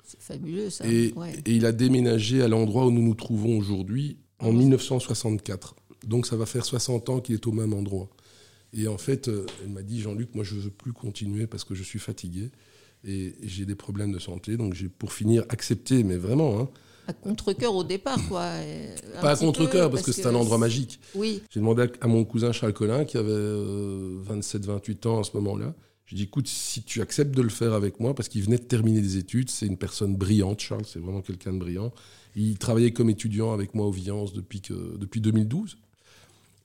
C'est 0.03 0.21
fabuleux 0.21 0.69
ça. 0.69 0.85
Et, 0.85 1.13
ouais. 1.13 1.33
et 1.45 1.51
il 1.51 1.65
a 1.65 1.71
déménagé 1.71 2.41
à 2.41 2.47
l'endroit 2.47 2.85
où 2.85 2.91
nous 2.91 3.01
nous 3.01 3.15
trouvons 3.15 3.57
aujourd'hui 3.57 4.17
en 4.39 4.51
1964. 4.51 5.75
Donc 6.05 6.25
ça 6.27 6.35
va 6.35 6.45
faire 6.45 6.63
60 6.65 7.09
ans 7.09 7.19
qu'il 7.19 7.35
est 7.35 7.47
au 7.47 7.51
même 7.51 7.73
endroit. 7.73 8.09
Et 8.73 8.87
en 8.87 8.97
fait, 8.97 9.27
euh, 9.27 9.45
elle 9.63 9.69
m'a 9.71 9.81
dit, 9.81 10.01
Jean-Luc, 10.01 10.33
moi 10.35 10.43
je 10.43 10.55
ne 10.55 10.61
veux 10.61 10.69
plus 10.69 10.93
continuer 10.93 11.47
parce 11.47 11.63
que 11.63 11.75
je 11.75 11.83
suis 11.83 11.99
fatigué 11.99 12.51
et 13.03 13.35
j'ai 13.43 13.65
des 13.65 13.75
problèmes 13.75 14.11
de 14.11 14.19
santé. 14.19 14.57
Donc 14.57 14.73
j'ai 14.73 14.89
pour 14.89 15.13
finir 15.13 15.43
accepté, 15.49 16.03
mais 16.03 16.17
vraiment, 16.17 16.59
hein, 16.59 16.69
À 17.07 17.13
contre-cœur 17.13 17.73
au 17.75 17.83
départ, 17.83 18.19
quoi. 18.27 18.45
et 18.63 18.89
un 19.17 19.21
pas 19.21 19.31
à 19.31 19.35
peu, 19.35 19.89
parce 19.91 20.01
que 20.03 20.11
c'est 20.11 20.25
un 20.25 20.35
endroit 20.35 20.57
magique. 20.57 20.99
Oui, 21.13 21.41
J'ai 21.51 21.59
demandé 21.59 21.83
à- 21.83 22.05
à 22.05 22.07
mon 22.07 22.25
cousin 22.25 22.51
Charles 22.51 22.73
Collin, 22.73 23.05
qui 23.05 23.17
avait 23.17 23.31
27-28 24.23 25.05
ans 25.05 25.19
à 25.19 25.23
ce 25.23 25.31
moment-là. 25.35 25.73
J'ai 26.07 26.15
dit, 26.17 26.23
écoute, 26.23 26.47
si 26.47 26.83
tu 26.83 27.01
acceptes 27.01 27.35
de 27.35 27.41
le 27.41 27.49
faire 27.49 27.73
avec 27.73 27.99
moi, 27.99 28.13
parce 28.13 28.29
qu'il 28.29 28.43
venait 28.43 28.57
de 28.57 28.63
terminer 28.63 29.01
des 29.01 29.17
études, 29.17 29.49
c'est 29.49 29.65
une 29.65 29.77
personne 29.77 30.15
brillante, 30.15 30.59
Charles, 30.59 30.85
c'est 30.85 30.99
vraiment 30.99 31.21
quelqu'un 31.21 31.53
de 31.53 31.57
brillant. 31.59 31.91
Il 32.35 32.57
travaillait 32.59 32.91
comme 32.91 33.09
étudiant 33.09 33.53
avec 33.53 33.73
moi 33.73 33.87
au 33.87 33.91
Viance 33.91 34.33
depuis, 34.33 34.61
que, 34.61 34.97
depuis 34.97 35.21
2012. 35.21 35.77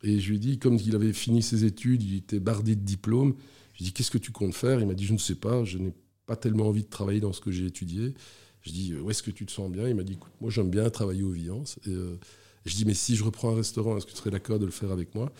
Et 0.02 0.18
je 0.18 0.30
lui 0.30 0.36
ai 0.36 0.38
dit, 0.38 0.58
comme 0.58 0.76
il 0.76 0.94
avait 0.94 1.12
fini 1.12 1.42
ses 1.42 1.64
études, 1.64 2.02
il 2.02 2.16
était 2.16 2.40
bardé 2.40 2.74
de 2.74 2.80
diplômes, 2.80 3.34
je 3.74 3.78
lui 3.78 3.84
ai 3.84 3.88
dit, 3.88 3.92
qu'est-ce 3.92 4.10
que 4.10 4.18
tu 4.18 4.32
comptes 4.32 4.54
faire? 4.54 4.80
Il 4.80 4.86
m'a 4.86 4.94
dit, 4.94 5.04
je 5.04 5.12
ne 5.12 5.18
sais 5.18 5.34
pas, 5.34 5.64
je 5.64 5.78
n'ai 5.78 5.92
pas 6.26 6.36
tellement 6.36 6.68
envie 6.68 6.82
de 6.82 6.88
travailler 6.88 7.20
dans 7.20 7.32
ce 7.32 7.40
que 7.40 7.50
j'ai 7.50 7.66
étudié. 7.66 8.14
Je 8.62 8.70
dis, 8.70 8.94
où 8.94 9.10
est-ce 9.10 9.22
que 9.22 9.30
tu 9.30 9.46
te 9.46 9.52
sens 9.52 9.70
bien? 9.70 9.88
Il 9.88 9.94
m'a 9.94 10.02
dit, 10.02 10.14
écoute, 10.14 10.32
moi 10.40 10.50
j'aime 10.50 10.70
bien 10.70 10.88
travailler 10.90 11.22
au 11.22 11.30
Viance. 11.30 11.78
Et, 11.86 11.90
euh, 11.90 12.18
je 12.66 12.74
dis, 12.74 12.84
mais 12.84 12.94
si 12.94 13.16
je 13.16 13.24
reprends 13.24 13.52
un 13.52 13.56
restaurant, 13.56 13.96
est-ce 13.96 14.06
que 14.06 14.10
tu 14.10 14.18
serais 14.18 14.30
d'accord 14.30 14.58
de 14.58 14.66
le 14.66 14.70
faire 14.70 14.90
avec 14.90 15.14
moi? 15.14 15.32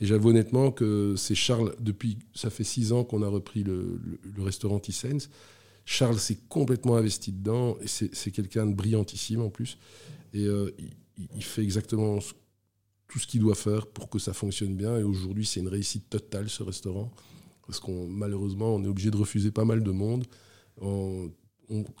Et 0.00 0.06
j'avoue 0.06 0.28
honnêtement 0.30 0.70
que 0.70 1.14
c'est 1.16 1.34
Charles, 1.34 1.74
depuis, 1.80 2.18
ça 2.34 2.50
fait 2.50 2.64
six 2.64 2.92
ans 2.92 3.02
qu'on 3.02 3.22
a 3.22 3.28
repris 3.28 3.62
le, 3.62 3.98
restaurant 4.38 4.78
Thyssen. 4.78 5.18
Charles 5.86 6.18
s'est 6.18 6.38
complètement 6.48 6.96
investi 6.96 7.32
dedans, 7.32 7.78
et 7.80 7.86
c'est 7.86 8.30
quelqu'un 8.30 8.66
de 8.66 8.74
brillantissime 8.74 9.40
en 9.40 9.48
plus. 9.48 9.78
Et 10.34 10.44
euh, 10.44 10.70
il, 10.78 11.28
il 11.34 11.44
fait 11.44 11.62
exactement 11.62 12.20
ce- 12.20 12.34
tout 13.08 13.18
ce 13.18 13.26
qu'il 13.26 13.40
doit 13.40 13.54
faire 13.54 13.86
pour 13.86 14.08
que 14.08 14.18
ça 14.18 14.32
fonctionne 14.32 14.74
bien. 14.76 14.98
Et 14.98 15.02
aujourd'hui, 15.02 15.46
c'est 15.46 15.60
une 15.60 15.68
réussite 15.68 16.08
totale, 16.10 16.48
ce 16.48 16.62
restaurant. 16.62 17.10
Parce 17.66 17.80
qu'on 17.80 18.06
malheureusement, 18.06 18.74
on 18.74 18.84
est 18.84 18.88
obligé 18.88 19.10
de 19.10 19.16
refuser 19.16 19.50
pas 19.50 19.64
mal 19.64 19.82
de 19.82 19.90
monde, 19.90 20.24
on- 20.80 21.30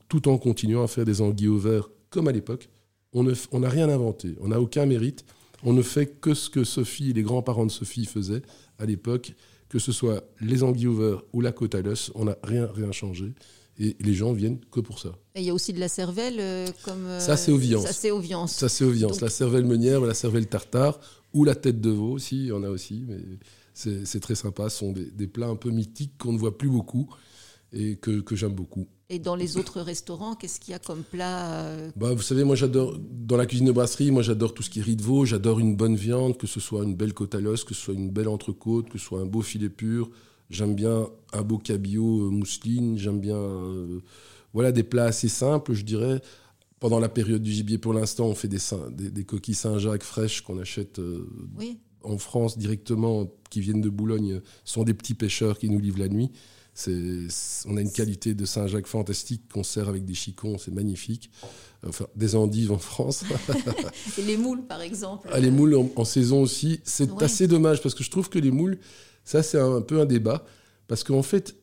tout 0.08 0.28
en 0.28 0.38
continuant 0.38 0.84
à 0.84 0.86
faire 0.86 1.04
des 1.04 1.20
anguilles 1.20 1.48
au 1.48 1.60
comme 2.10 2.28
à 2.28 2.32
l'époque. 2.32 2.68
On 3.12 3.24
n'a 3.24 3.68
rien 3.68 3.88
inventé, 3.88 4.36
on 4.40 4.48
n'a 4.48 4.60
aucun 4.60 4.86
mérite. 4.86 5.24
On 5.64 5.72
ne 5.72 5.82
fait 5.82 6.06
que 6.20 6.34
ce 6.34 6.50
que 6.50 6.62
Sophie 6.64 7.10
et 7.10 7.12
les 7.14 7.22
grands-parents 7.22 7.66
de 7.66 7.70
Sophie 7.72 8.04
faisaient 8.04 8.42
à 8.78 8.84
l'époque, 8.86 9.34
que 9.68 9.78
ce 9.78 9.90
soit 9.90 10.22
les 10.40 10.62
anguilles 10.62 10.86
au 10.86 11.20
ou 11.32 11.40
la 11.40 11.50
côte 11.50 11.74
à 11.74 11.82
l'os, 11.82 12.12
on 12.14 12.26
n'a 12.26 12.36
rien, 12.44 12.66
rien 12.72 12.92
changé. 12.92 13.32
Et 13.78 13.94
les 14.00 14.14
gens 14.14 14.32
viennent 14.32 14.58
que 14.70 14.80
pour 14.80 14.98
ça. 14.98 15.10
et 15.34 15.40
il 15.40 15.46
y 15.46 15.50
a 15.50 15.54
aussi 15.54 15.72
de 15.74 15.80
la 15.80 15.88
cervelle 15.88 16.36
euh, 16.40 16.66
comme. 16.84 17.04
euh, 17.06 17.20
Ça, 17.20 17.36
c'est 17.36 17.52
au 17.52 17.58
Viance. 17.58 17.84
Ça, 17.84 17.92
c'est 17.92 18.10
au 18.10 18.18
Viance. 18.20 18.52
Ça, 18.54 18.68
c'est 18.70 18.84
au 18.84 18.90
viande. 18.90 19.12
Donc- 19.12 19.20
La 19.20 19.28
cervelle 19.28 19.64
meunière, 19.66 20.00
la 20.00 20.14
cervelle 20.14 20.46
tartare, 20.46 20.98
ou 21.34 21.44
la 21.44 21.54
tête 21.54 21.80
de 21.80 21.90
veau 21.90 22.12
aussi, 22.12 22.36
il 22.38 22.46
y 22.46 22.52
en 22.52 22.62
a 22.62 22.70
aussi. 22.70 23.04
Mais 23.06 23.18
c'est 23.74 24.20
très 24.20 24.34
sympa. 24.34 24.70
Ce 24.70 24.78
sont 24.78 24.92
des, 24.92 25.10
des 25.10 25.26
plats 25.26 25.48
un 25.48 25.56
peu 25.56 25.70
mythiques 25.70 26.16
qu'on 26.18 26.32
ne 26.32 26.38
voit 26.38 26.56
plus 26.56 26.70
beaucoup 26.70 27.06
et 27.72 27.96
que, 27.96 28.20
que 28.20 28.34
j'aime 28.34 28.54
beaucoup. 28.54 28.86
Et 29.10 29.18
dans 29.18 29.36
les 29.36 29.56
autres 29.58 29.82
restaurants, 29.82 30.34
qu'est-ce 30.34 30.58
qu'il 30.58 30.72
y 30.72 30.74
a 30.74 30.78
comme 30.78 31.02
plat 31.02 31.52
euh, 31.66 31.90
Bah, 31.96 32.14
vous 32.14 32.22
savez, 32.22 32.42
moi 32.44 32.56
j'adore, 32.56 32.96
dans 32.98 33.36
la 33.36 33.44
cuisine 33.46 33.66
de 33.66 33.72
brasserie, 33.72 34.10
moi 34.10 34.22
j'adore 34.22 34.54
tout 34.54 34.62
ce 34.62 34.70
qui 34.70 34.78
est 34.80 34.82
riz 34.82 34.96
de 34.96 35.02
veau, 35.02 35.24
j'adore 35.26 35.60
une 35.60 35.76
bonne 35.76 35.94
viande, 35.96 36.38
que 36.38 36.46
ce 36.46 36.58
soit 36.60 36.82
une 36.82 36.94
belle 36.96 37.12
côte 37.12 37.34
à 37.34 37.40
l'os, 37.40 37.62
que 37.64 37.74
ce 37.74 37.80
soit 37.82 37.94
une 37.94 38.10
belle 38.10 38.28
entrecôte, 38.28 38.88
que 38.88 38.98
ce 38.98 39.04
soit 39.04 39.20
un 39.20 39.26
beau 39.26 39.42
filet 39.42 39.68
pur. 39.68 40.10
J'aime 40.50 40.74
bien 40.74 41.08
un 41.32 41.42
beau 41.42 41.58
cabillaud 41.58 42.26
euh, 42.26 42.30
mousseline, 42.30 42.98
j'aime 42.98 43.20
bien 43.20 43.36
euh, 43.36 44.00
voilà, 44.54 44.72
des 44.72 44.82
plats 44.84 45.06
assez 45.06 45.28
simples, 45.28 45.74
je 45.74 45.84
dirais. 45.84 46.20
Pendant 46.78 47.00
la 47.00 47.08
période 47.08 47.42
du 47.42 47.50
gibier, 47.52 47.78
pour 47.78 47.92
l'instant, 47.94 48.26
on 48.26 48.34
fait 48.34 48.48
des, 48.48 48.58
Saint- 48.58 48.90
des, 48.90 49.10
des 49.10 49.24
coquilles 49.24 49.54
Saint-Jacques 49.54 50.02
fraîches 50.04 50.42
qu'on 50.42 50.58
achète 50.58 50.98
euh, 50.98 51.26
Oui. 51.58 51.78
en 52.04 52.18
France 52.18 52.58
directement, 52.58 53.26
qui 53.50 53.60
viennent 53.60 53.80
de 53.80 53.88
Boulogne, 53.88 54.40
ce 54.64 54.74
sont 54.74 54.84
des 54.84 54.94
petits 54.94 55.14
pêcheurs 55.14 55.58
qui 55.58 55.68
nous 55.70 55.78
livrent 55.80 55.98
la 56.00 56.08
nuit. 56.08 56.30
On 56.86 57.76
a 57.78 57.80
une 57.80 57.90
qualité 57.90 58.34
de 58.34 58.44
Saint-Jacques 58.44 58.86
fantastique 58.86 59.42
qu'on 59.50 59.62
sert 59.62 59.88
avec 59.88 60.04
des 60.04 60.12
chicons, 60.14 60.58
c'est 60.58 60.70
magnifique. 60.74 61.30
Enfin, 61.86 62.06
des 62.14 62.36
endives 62.36 62.70
en 62.70 62.78
France. 62.78 63.24
Et 64.18 64.22
les 64.22 64.36
moules, 64.36 64.62
par 64.66 64.82
exemple. 64.82 65.28
Ah, 65.32 65.40
les 65.40 65.50
moules 65.50 65.74
en, 65.74 65.88
en 65.96 66.04
saison 66.04 66.42
aussi. 66.42 66.80
C'est 66.84 67.10
Ouais. 67.10 67.24
assez 67.24 67.46
dommage 67.48 67.80
parce 67.82 67.94
que 67.94 68.04
je 68.04 68.10
trouve 68.10 68.28
que 68.28 68.38
les 68.38 68.50
moules, 68.50 68.78
ça 69.26 69.42
c'est 69.42 69.58
un, 69.60 69.82
peu 69.82 70.00
un 70.00 70.06
débat. 70.06 70.46
Parce 70.88 71.04
qu'en 71.04 71.22
fait, 71.22 71.56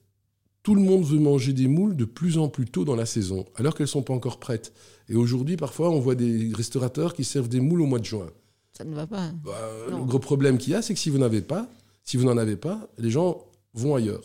tout 0.62 0.76
le 0.76 0.82
monde 0.82 1.04
veut 1.04 1.18
manger 1.20 1.54
des 1.54 1.68
moules 1.68 1.96
de 1.96 2.06
plus 2.06 2.38
en 2.38 2.48
plus 2.50 2.66
tôt 2.66 2.86
dans 2.86 2.96
la 2.96 3.06
saison, 3.08 3.46
alors 3.56 3.74
qu'elles 3.74 3.86
ne 3.86 3.90
sont 3.90 4.04
pas 4.04 4.14
encore 4.14 4.40
prêtes. 4.40 4.72
Et 5.10 5.16
aujourd'hui, 5.16 5.58
parfois, 5.58 5.90
on 5.90 6.00
voit 6.00 6.16
des 6.16 6.52
restaurateurs 6.54 7.14
qui 7.16 7.24
servent 7.24 7.50
des 7.50 7.60
moules 7.60 7.82
au 7.82 7.86
mois 7.88 8.00
de 8.00 8.06
juin. 8.06 8.28
Ça 8.72 8.84
ne 8.84 8.94
va 8.96 9.08
pas. 9.08 9.32
Bah, 9.44 9.52
le 9.90 10.04
gros 10.06 10.20
problème 10.20 10.58
qu'il 10.58 10.74
y 10.74 10.76
a, 10.76 10.82
c'est 10.82 10.94
que 10.94 11.00
si 11.00 11.10
vous 11.10 11.18
n'avez 11.18 11.42
pas, 11.42 11.70
si 12.04 12.18
vous 12.18 12.26
n'en 12.26 12.38
avez 12.38 12.56
pas, 12.56 12.88
les 12.98 13.10
gens 13.10 13.46
vont 13.74 13.96
ailleurs. 13.96 14.22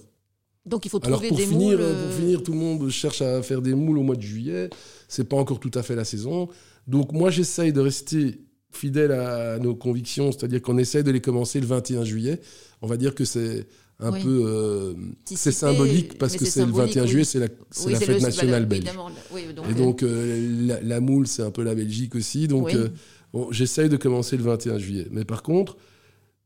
Donc 0.66 0.85
il 0.85 0.88
faut 0.90 1.01
Alors 1.05 1.18
trouver 1.20 1.29
pour 1.29 1.38
des 1.38 1.46
finir, 1.46 1.70
moules. 1.79 1.81
euh, 1.81 1.94
euh, 1.94 2.07
pour 2.09 2.18
finir, 2.18 2.42
tout 2.42 2.53
le 2.53 2.59
monde 2.59 2.88
cherche 2.90 3.22
à 3.22 3.42
faire 3.42 3.62
des 3.62 3.74
moules 3.74 3.98
au 3.98 4.03
mois 4.03 4.16
de 4.16 4.22
juillet. 4.22 4.68
C'est 5.09 5.24
pas 5.29 5.37
encore 5.37 5.61
tout 5.61 5.70
à 5.74 5.83
fait 5.83 5.94
la 5.96 6.05
saison. 6.05 6.48
Donc 6.87 7.12
moi, 7.12 7.31
j'essaye 7.31 7.72
de 7.72 7.81
rester 7.81 8.40
fidèle 8.70 9.12
à 9.12 9.59
nos 9.59 9.74
convictions, 9.74 10.31
c'est-à-dire 10.33 10.61
qu'on 10.62 10.78
essaye 10.78 11.02
de 11.04 11.11
les 11.11 11.20
commencer 11.20 11.61
le 11.61 11.66
21 11.66 12.04
juillet. 12.04 12.40
On 12.83 12.87
va 12.87 12.96
dire 12.96 13.14
que 13.14 13.24
c'est 13.24 13.66
un 14.00 14.12
Oui. 14.12 14.22
peu, 14.22 14.42
euh, 14.46 14.94
c'est 15.24 15.50
symbolique 15.52 16.18
parce 16.18 16.37
que 16.37 16.44
c'est 16.44 16.61
le 16.61 16.66
symbolique, 16.66 16.94
21 16.94 17.02
oui. 17.02 17.09
juillet, 17.09 17.24
c'est 17.24 17.38
la, 17.40 17.46
oui, 17.87 17.94
fête 17.96 18.09
le- 18.09 18.20
nationale 18.20 18.66
belge. 18.66 18.85
donc, 18.85 19.66
Et 19.68 19.70
euh, 19.72 19.74
donc 19.74 20.02
euh, 20.02 20.66
la, 20.66 20.81
la 20.83 21.00
moule, 21.00 21.26
c'est 21.26 21.42
un 21.42 21.50
peu 21.50 21.62
la 21.64 21.74
Belgique 21.74 22.14
aussi. 22.14 22.46
Donc 22.46 22.72
euh, 22.74 22.88
bon, 23.33 23.50
j'essaye 23.50 23.88
de 23.88 23.96
commencer 23.96 24.37
le 24.37 24.44
21 24.44 24.78
juillet. 24.78 25.09
Mais 25.11 25.24
par 25.24 25.42
contre, 25.42 25.76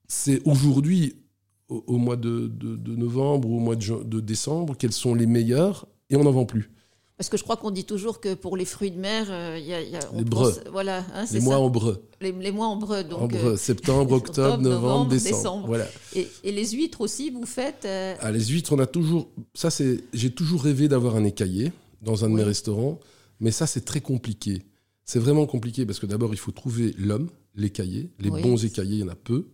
c'est 0.08 0.40
aujourd'hui, 0.46 1.16
au, 1.68 1.84
au 1.86 1.98
mois 1.98 2.16
de, 2.16 2.46
de- 2.48 2.76
de 2.76 2.96
novembre 2.96 3.48
ou 3.50 3.56
au 3.56 3.60
mois 3.60 3.76
de, 3.76 4.02
de 4.04 4.20
décembre, 4.20 4.74
quels 4.78 4.92
sont 4.92 5.14
les 5.14 5.26
meilleurs 5.26 5.86
et 6.08 6.16
on 6.16 6.24
n'en 6.24 6.32
vend 6.32 6.46
plus. 6.46 6.70
Parce 7.22 7.28
que 7.30 7.36
je 7.36 7.44
crois 7.44 7.56
qu'on 7.56 7.70
dit 7.70 7.84
toujours 7.84 8.18
que 8.20 8.34
pour 8.34 8.56
les 8.56 8.64
fruits 8.64 8.90
de 8.90 8.98
mer, 8.98 9.28
euh, 9.30 9.56
il 9.56 9.64
y 9.64 9.72
a, 9.72 9.80
il 9.80 9.90
y 9.90 9.94
a- 9.94 10.00
on 10.12 10.18
Les 10.18 10.24
pense- 10.24 10.54
breux. 10.54 10.54
Voilà, 10.72 11.04
hein, 11.14 11.24
Les 11.32 11.38
mois 11.38 11.58
en 11.58 11.70
breu. 11.70 12.02
Les, 12.20 12.32
les 12.32 12.50
mois 12.50 12.66
en 12.66 12.74
breu. 12.74 13.04
Donc, 13.04 13.20
en 13.20 13.26
breu. 13.28 13.50
euh, 13.52 13.56
Septembre, 13.56 14.12
octobre, 14.16 14.58
novembre, 14.60 14.82
novembre, 14.82 15.10
décembre. 15.10 15.36
décembre. 15.36 15.66
Voilà. 15.68 15.86
et, 16.16 16.26
et 16.42 16.50
les 16.50 16.66
huîtres 16.70 17.00
aussi, 17.00 17.30
vous 17.30 17.46
faites. 17.46 17.84
euh, 17.84 18.16
Ah, 18.18 18.32
les 18.32 18.44
huîtres, 18.44 18.72
on 18.72 18.80
a 18.80 18.86
toujours. 18.86 19.28
Ça, 19.54 19.70
c'est. 19.70 20.02
J'ai 20.12 20.30
toujours 20.32 20.64
rêvé 20.64 20.88
d'avoir 20.88 21.14
un 21.14 21.22
écaillé 21.22 21.70
dans 22.02 22.24
un 22.24 22.28
de 22.28 22.34
mes 22.34 22.42
restaurants, 22.42 22.98
mais 23.38 23.52
ça, 23.52 23.68
c'est 23.68 23.84
très 23.84 24.00
compliqué. 24.00 24.62
C'est 25.04 25.20
vraiment 25.20 25.46
compliqué 25.46 25.86
parce 25.86 26.00
que 26.00 26.06
d'abord, 26.06 26.34
il 26.34 26.38
faut 26.38 26.50
trouver 26.50 26.92
l'homme, 26.98 27.28
l'écaillé. 27.54 28.10
Les 28.18 28.30
Oui. 28.30 28.42
bons 28.42 28.64
écaillés, 28.64 28.94
il 28.96 29.00
y 29.00 29.04
en 29.04 29.08
a 29.08 29.14
peu. 29.14 29.46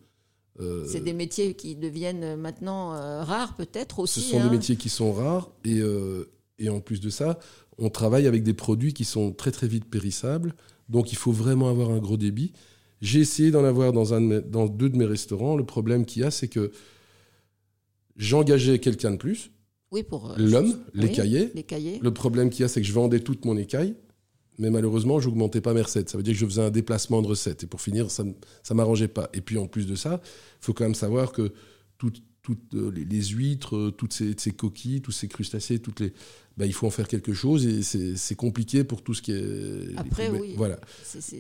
Euh, 0.60 0.86
C'est 0.88 1.00
des 1.04 1.12
métiers 1.12 1.52
qui 1.52 1.76
deviennent 1.76 2.34
maintenant 2.36 2.94
euh, 2.94 3.22
rares, 3.24 3.54
peut-être 3.56 3.98
aussi. 3.98 4.22
Ce 4.22 4.30
sont 4.30 4.40
hein. 4.40 4.44
des 4.44 4.56
métiers 4.56 4.76
qui 4.76 4.88
sont 4.88 5.12
rares 5.12 5.50
et, 5.66 5.80
euh, 5.80 6.30
et 6.58 6.68
en 6.68 6.80
plus 6.80 7.00
de 7.00 7.10
ça, 7.10 7.38
on 7.78 7.90
travaille 7.90 8.26
avec 8.26 8.42
des 8.42 8.54
produits 8.54 8.92
qui 8.92 9.04
sont 9.04 9.32
très 9.32 9.50
très 9.52 9.68
vite 9.68 9.84
périssables. 9.84 10.54
Donc 10.88 11.12
il 11.12 11.16
faut 11.16 11.32
vraiment 11.32 11.68
avoir 11.68 11.90
un 11.90 11.98
gros 11.98 12.16
débit. 12.16 12.52
J'ai 13.00 13.20
essayé 13.20 13.50
d'en 13.50 13.64
avoir 13.64 13.92
dans, 13.92 14.14
un 14.14 14.20
de 14.20 14.26
mes- 14.26 14.40
dans 14.40 14.66
deux 14.66 14.88
de 14.88 14.96
mes 14.96 15.04
restaurants. 15.04 15.56
Le 15.56 15.64
problème 15.64 16.04
qu'il 16.04 16.22
y 16.22 16.24
a, 16.24 16.30
c'est 16.30 16.48
que 16.48 16.72
j'engageais 18.16 18.78
quelqu'un 18.78 19.12
de 19.12 19.16
plus, 19.16 19.50
Oui, 19.92 20.02
pour. 20.02 20.30
euh, 20.32 20.34
l'homme, 20.38 20.66
oui, 20.94 21.00
l'écaillé. 21.02 21.50
Les 21.54 21.62
cahiers. 21.62 21.98
Le 22.02 22.12
problème 22.12 22.50
qu'il 22.50 22.60
y 22.62 22.64
a, 22.64 22.68
c'est 22.68 22.80
que 22.80 22.86
je 22.86 22.92
vendais 22.92 23.20
toute 23.20 23.44
mon 23.44 23.56
écaille, 23.56 23.94
mais 24.58 24.70
malheureusement, 24.70 25.20
je 25.20 25.28
n'augmentais 25.28 25.60
pas 25.60 25.74
mes 25.74 25.82
recettes. 25.82 26.10
Ça 26.10 26.16
veut 26.18 26.24
dire 26.24 26.34
que 26.34 26.40
je 26.40 26.46
faisais 26.46 26.62
un 26.62 26.70
déplacement 26.70 27.22
de 27.22 27.28
recettes. 27.28 27.62
Et 27.62 27.66
pour 27.66 27.80
finir, 27.80 28.10
ça 28.10 28.24
ne 28.24 28.32
m'arrangeait 28.74 29.06
pas. 29.08 29.30
Et 29.32 29.40
puis 29.40 29.56
en 29.58 29.66
plus 29.68 29.86
de 29.86 29.94
ça, 29.94 30.20
il 30.24 30.64
faut 30.64 30.72
quand 30.72 30.84
même 30.84 30.96
savoir 30.96 31.30
que 31.32 31.52
toutes, 31.98 32.20
toutes 32.48 32.74
euh, 32.74 32.90
les, 32.90 33.04
les 33.04 33.24
huîtres, 33.26 33.76
euh, 33.76 33.90
toutes 33.90 34.14
ces, 34.14 34.34
ces 34.38 34.52
coquilles, 34.52 35.02
tous 35.02 35.12
ces 35.12 35.28
crustacés, 35.28 35.78
toutes 35.80 36.00
les, 36.00 36.14
bah, 36.56 36.64
il 36.64 36.72
faut 36.72 36.86
en 36.86 36.90
faire 36.90 37.06
quelque 37.06 37.34
chose. 37.34 37.66
Et 37.66 37.82
c'est 37.82 38.34
compliqué 38.34 38.84
pour 38.84 39.02
tout 39.02 39.12
ce 39.12 39.20
qui 39.20 39.32
est. 39.32 39.94
Après, 39.98 40.30
oui. 40.30 40.54
Voilà. 40.56 40.78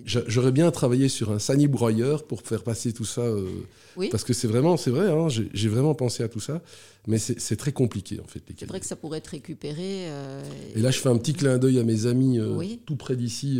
J'aurais 0.04 0.52
bien 0.52 0.70
travaillé 0.70 1.08
sur 1.08 1.30
un 1.32 1.38
sani 1.38 1.66
broyeur 1.66 2.26
pour 2.26 2.42
faire 2.42 2.62
passer 2.62 2.92
tout 2.92 3.06
ça. 3.06 3.22
euh, 3.22 3.48
Oui. 3.96 4.08
Parce 4.10 4.22
que 4.22 4.34
c'est 4.34 4.48
vraiment, 4.48 4.76
c'est 4.76 4.90
vrai, 4.90 5.10
hein, 5.10 5.28
j'ai 5.28 5.68
vraiment 5.68 5.94
pensé 5.94 6.22
à 6.22 6.28
tout 6.28 6.40
ça. 6.40 6.60
Mais 7.06 7.16
c'est 7.18 7.56
très 7.56 7.72
compliqué, 7.72 8.20
en 8.20 8.26
fait. 8.26 8.42
C'est 8.58 8.66
vrai 8.68 8.80
que 8.80 8.86
ça 8.86 8.94
pourrait 8.96 9.18
être 9.18 9.28
récupéré. 9.28 10.08
euh, 10.10 10.42
et 10.76 10.80
là, 10.82 10.90
je 10.90 10.98
fais 10.98 11.08
un 11.08 11.16
petit 11.16 11.32
clin 11.32 11.56
d'œil 11.56 11.78
à 11.78 11.84
mes 11.84 12.04
amis 12.04 12.38
euh, 12.38 12.54
Oui. 12.54 12.80
tout 12.84 12.96
près 12.96 13.16
d'ici. 13.16 13.58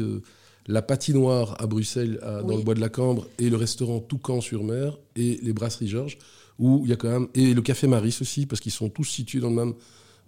La 0.69 0.83
patinoire 0.83 1.57
à 1.61 1.67
Bruxelles, 1.67 2.21
à- 2.23 2.43
dans 2.43 2.51
Oui. 2.51 2.57
le 2.59 2.63
bois 2.63 2.75
de 2.75 2.81
la 2.81 2.89
Cambre, 2.91 3.27
et 3.39 3.49
le 3.51 3.57
restaurant 3.57 3.99
Toucan-sur-Mer, 4.01 4.99
et 5.17 5.41
les 5.43 5.53
brasseries 5.53 5.89
Georges, 5.89 6.19
où 6.59 6.83
il 6.85 6.91
y 6.91 6.93
a 6.93 6.97
quand 6.97 7.09
même. 7.11 7.29
Et 7.35 7.55
le 7.55 7.63
Café 7.63 7.87
Maris 7.87 8.19
aussi, 8.21 8.47
parce 8.47 8.61
qu'ils 8.61 8.73
sont 8.73 8.89
tous 8.89 9.05
situés 9.05 9.41
dans 9.41 9.51
le 9.51 9.57
même. 9.57 9.75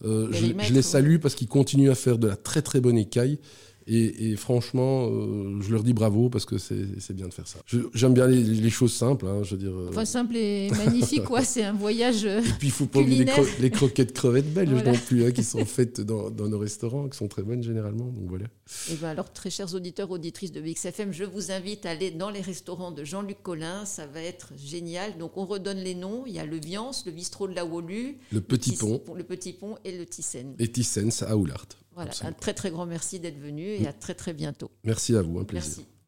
euh, 0.02 0.28
je, 0.32 0.72
les 0.72 0.80
salue 0.82 1.18
parce 1.18 1.34
qu'ils 1.34 1.46
continuent 1.48 1.90
à 1.90 1.94
faire 1.94 2.16
de 2.16 2.26
la 2.28 2.36
très 2.36 2.62
très 2.62 2.80
bonne 2.80 2.96
écaille. 2.96 3.38
Et, 3.92 4.36
franchement, 4.36 5.08
euh, 5.08 5.60
je 5.60 5.72
leur 5.72 5.82
dis 5.82 5.94
bravo 5.94 6.28
parce 6.30 6.44
que 6.44 6.58
c'est 6.58 7.12
bien 7.12 7.26
de 7.26 7.34
faire 7.34 7.48
ça. 7.48 7.58
J'aime 7.92 8.14
bien 8.14 8.28
les, 8.28 8.70
choses 8.70 8.92
simples. 8.92 9.26
Hein, 9.26 9.42
je 9.42 9.56
veux 9.56 9.56
dire, 9.56 9.72
enfin, 9.88 10.04
simple 10.04 10.36
et 10.36 10.70
magnifique, 10.70 11.24
quoi. 11.24 11.42
C'est 11.42 11.64
un 11.64 11.72
voyage. 11.72 12.24
Et 12.24 12.40
puis, 12.58 12.68
il 12.68 12.70
faut 12.70 12.86
pas 12.86 13.00
oublier 13.00 13.26
les, 13.58 13.70
croquettes 13.70 14.12
crevettes 14.12 14.52
belges 14.52 14.84
non 14.84 14.92
plus, 14.92 15.24
hein, 15.24 15.32
qui 15.32 15.42
sont 15.42 15.64
faites 15.64 16.00
dans, 16.00 16.30
nos 16.30 16.58
restaurants, 16.58 17.08
qui 17.08 17.18
sont 17.18 17.26
très 17.26 17.42
bonnes 17.42 17.62
généralement. 17.62 18.04
Donc 18.04 18.28
voilà. 18.28 18.46
Et 18.90 18.94
ben 18.94 19.08
alors, 19.08 19.32
très 19.32 19.50
chers 19.50 19.74
auditeurs, 19.74 20.10
auditrices 20.10 20.52
de 20.52 20.60
BXFM, 20.60 21.12
je 21.12 21.24
vous 21.24 21.50
invite 21.50 21.84
à 21.84 21.90
aller 21.90 22.12
dans 22.12 22.30
les 22.30 22.40
restaurants 22.40 22.92
de 22.92 23.02
Jean-Luc 23.02 23.42
Collin. 23.42 23.84
Ça 23.86 24.06
va 24.06 24.22
être 24.22 24.52
génial. 24.56 25.18
Donc, 25.18 25.36
on 25.36 25.46
redonne 25.46 25.78
les 25.78 25.96
noms. 25.96 26.24
Il 26.26 26.34
y 26.34 26.38
a 26.38 26.46
le 26.46 26.58
Viance, 26.58 27.04
le 27.06 27.12
bistrot 27.12 27.48
de 27.48 27.54
la 27.54 27.64
Wolu, 27.64 28.18
le 28.30 28.40
Petit 28.40 28.76
Pont, 28.76 29.02
le 29.16 29.24
Petit 29.24 29.52
Pont 29.52 29.76
et 29.84 29.96
le 29.96 30.06
Thyssen. 30.06 30.54
Et 30.60 30.68
Thyssen 30.68 31.10
à 31.26 31.36
Oulart. 31.36 31.66
Voilà, 31.94 32.12
un 32.22 32.32
très 32.32 32.54
très 32.54 32.70
grand 32.70 32.86
merci 32.86 33.18
d'être 33.20 33.38
venu 33.38 33.64
et 33.64 33.86
à 33.86 33.92
très 33.92 34.14
très 34.14 34.32
bientôt. 34.32 34.70
Merci 34.84 35.16
à 35.16 35.22
vous, 35.22 35.38
un 35.38 35.44
plaisir. 35.44 35.78
Merci. 35.78 35.99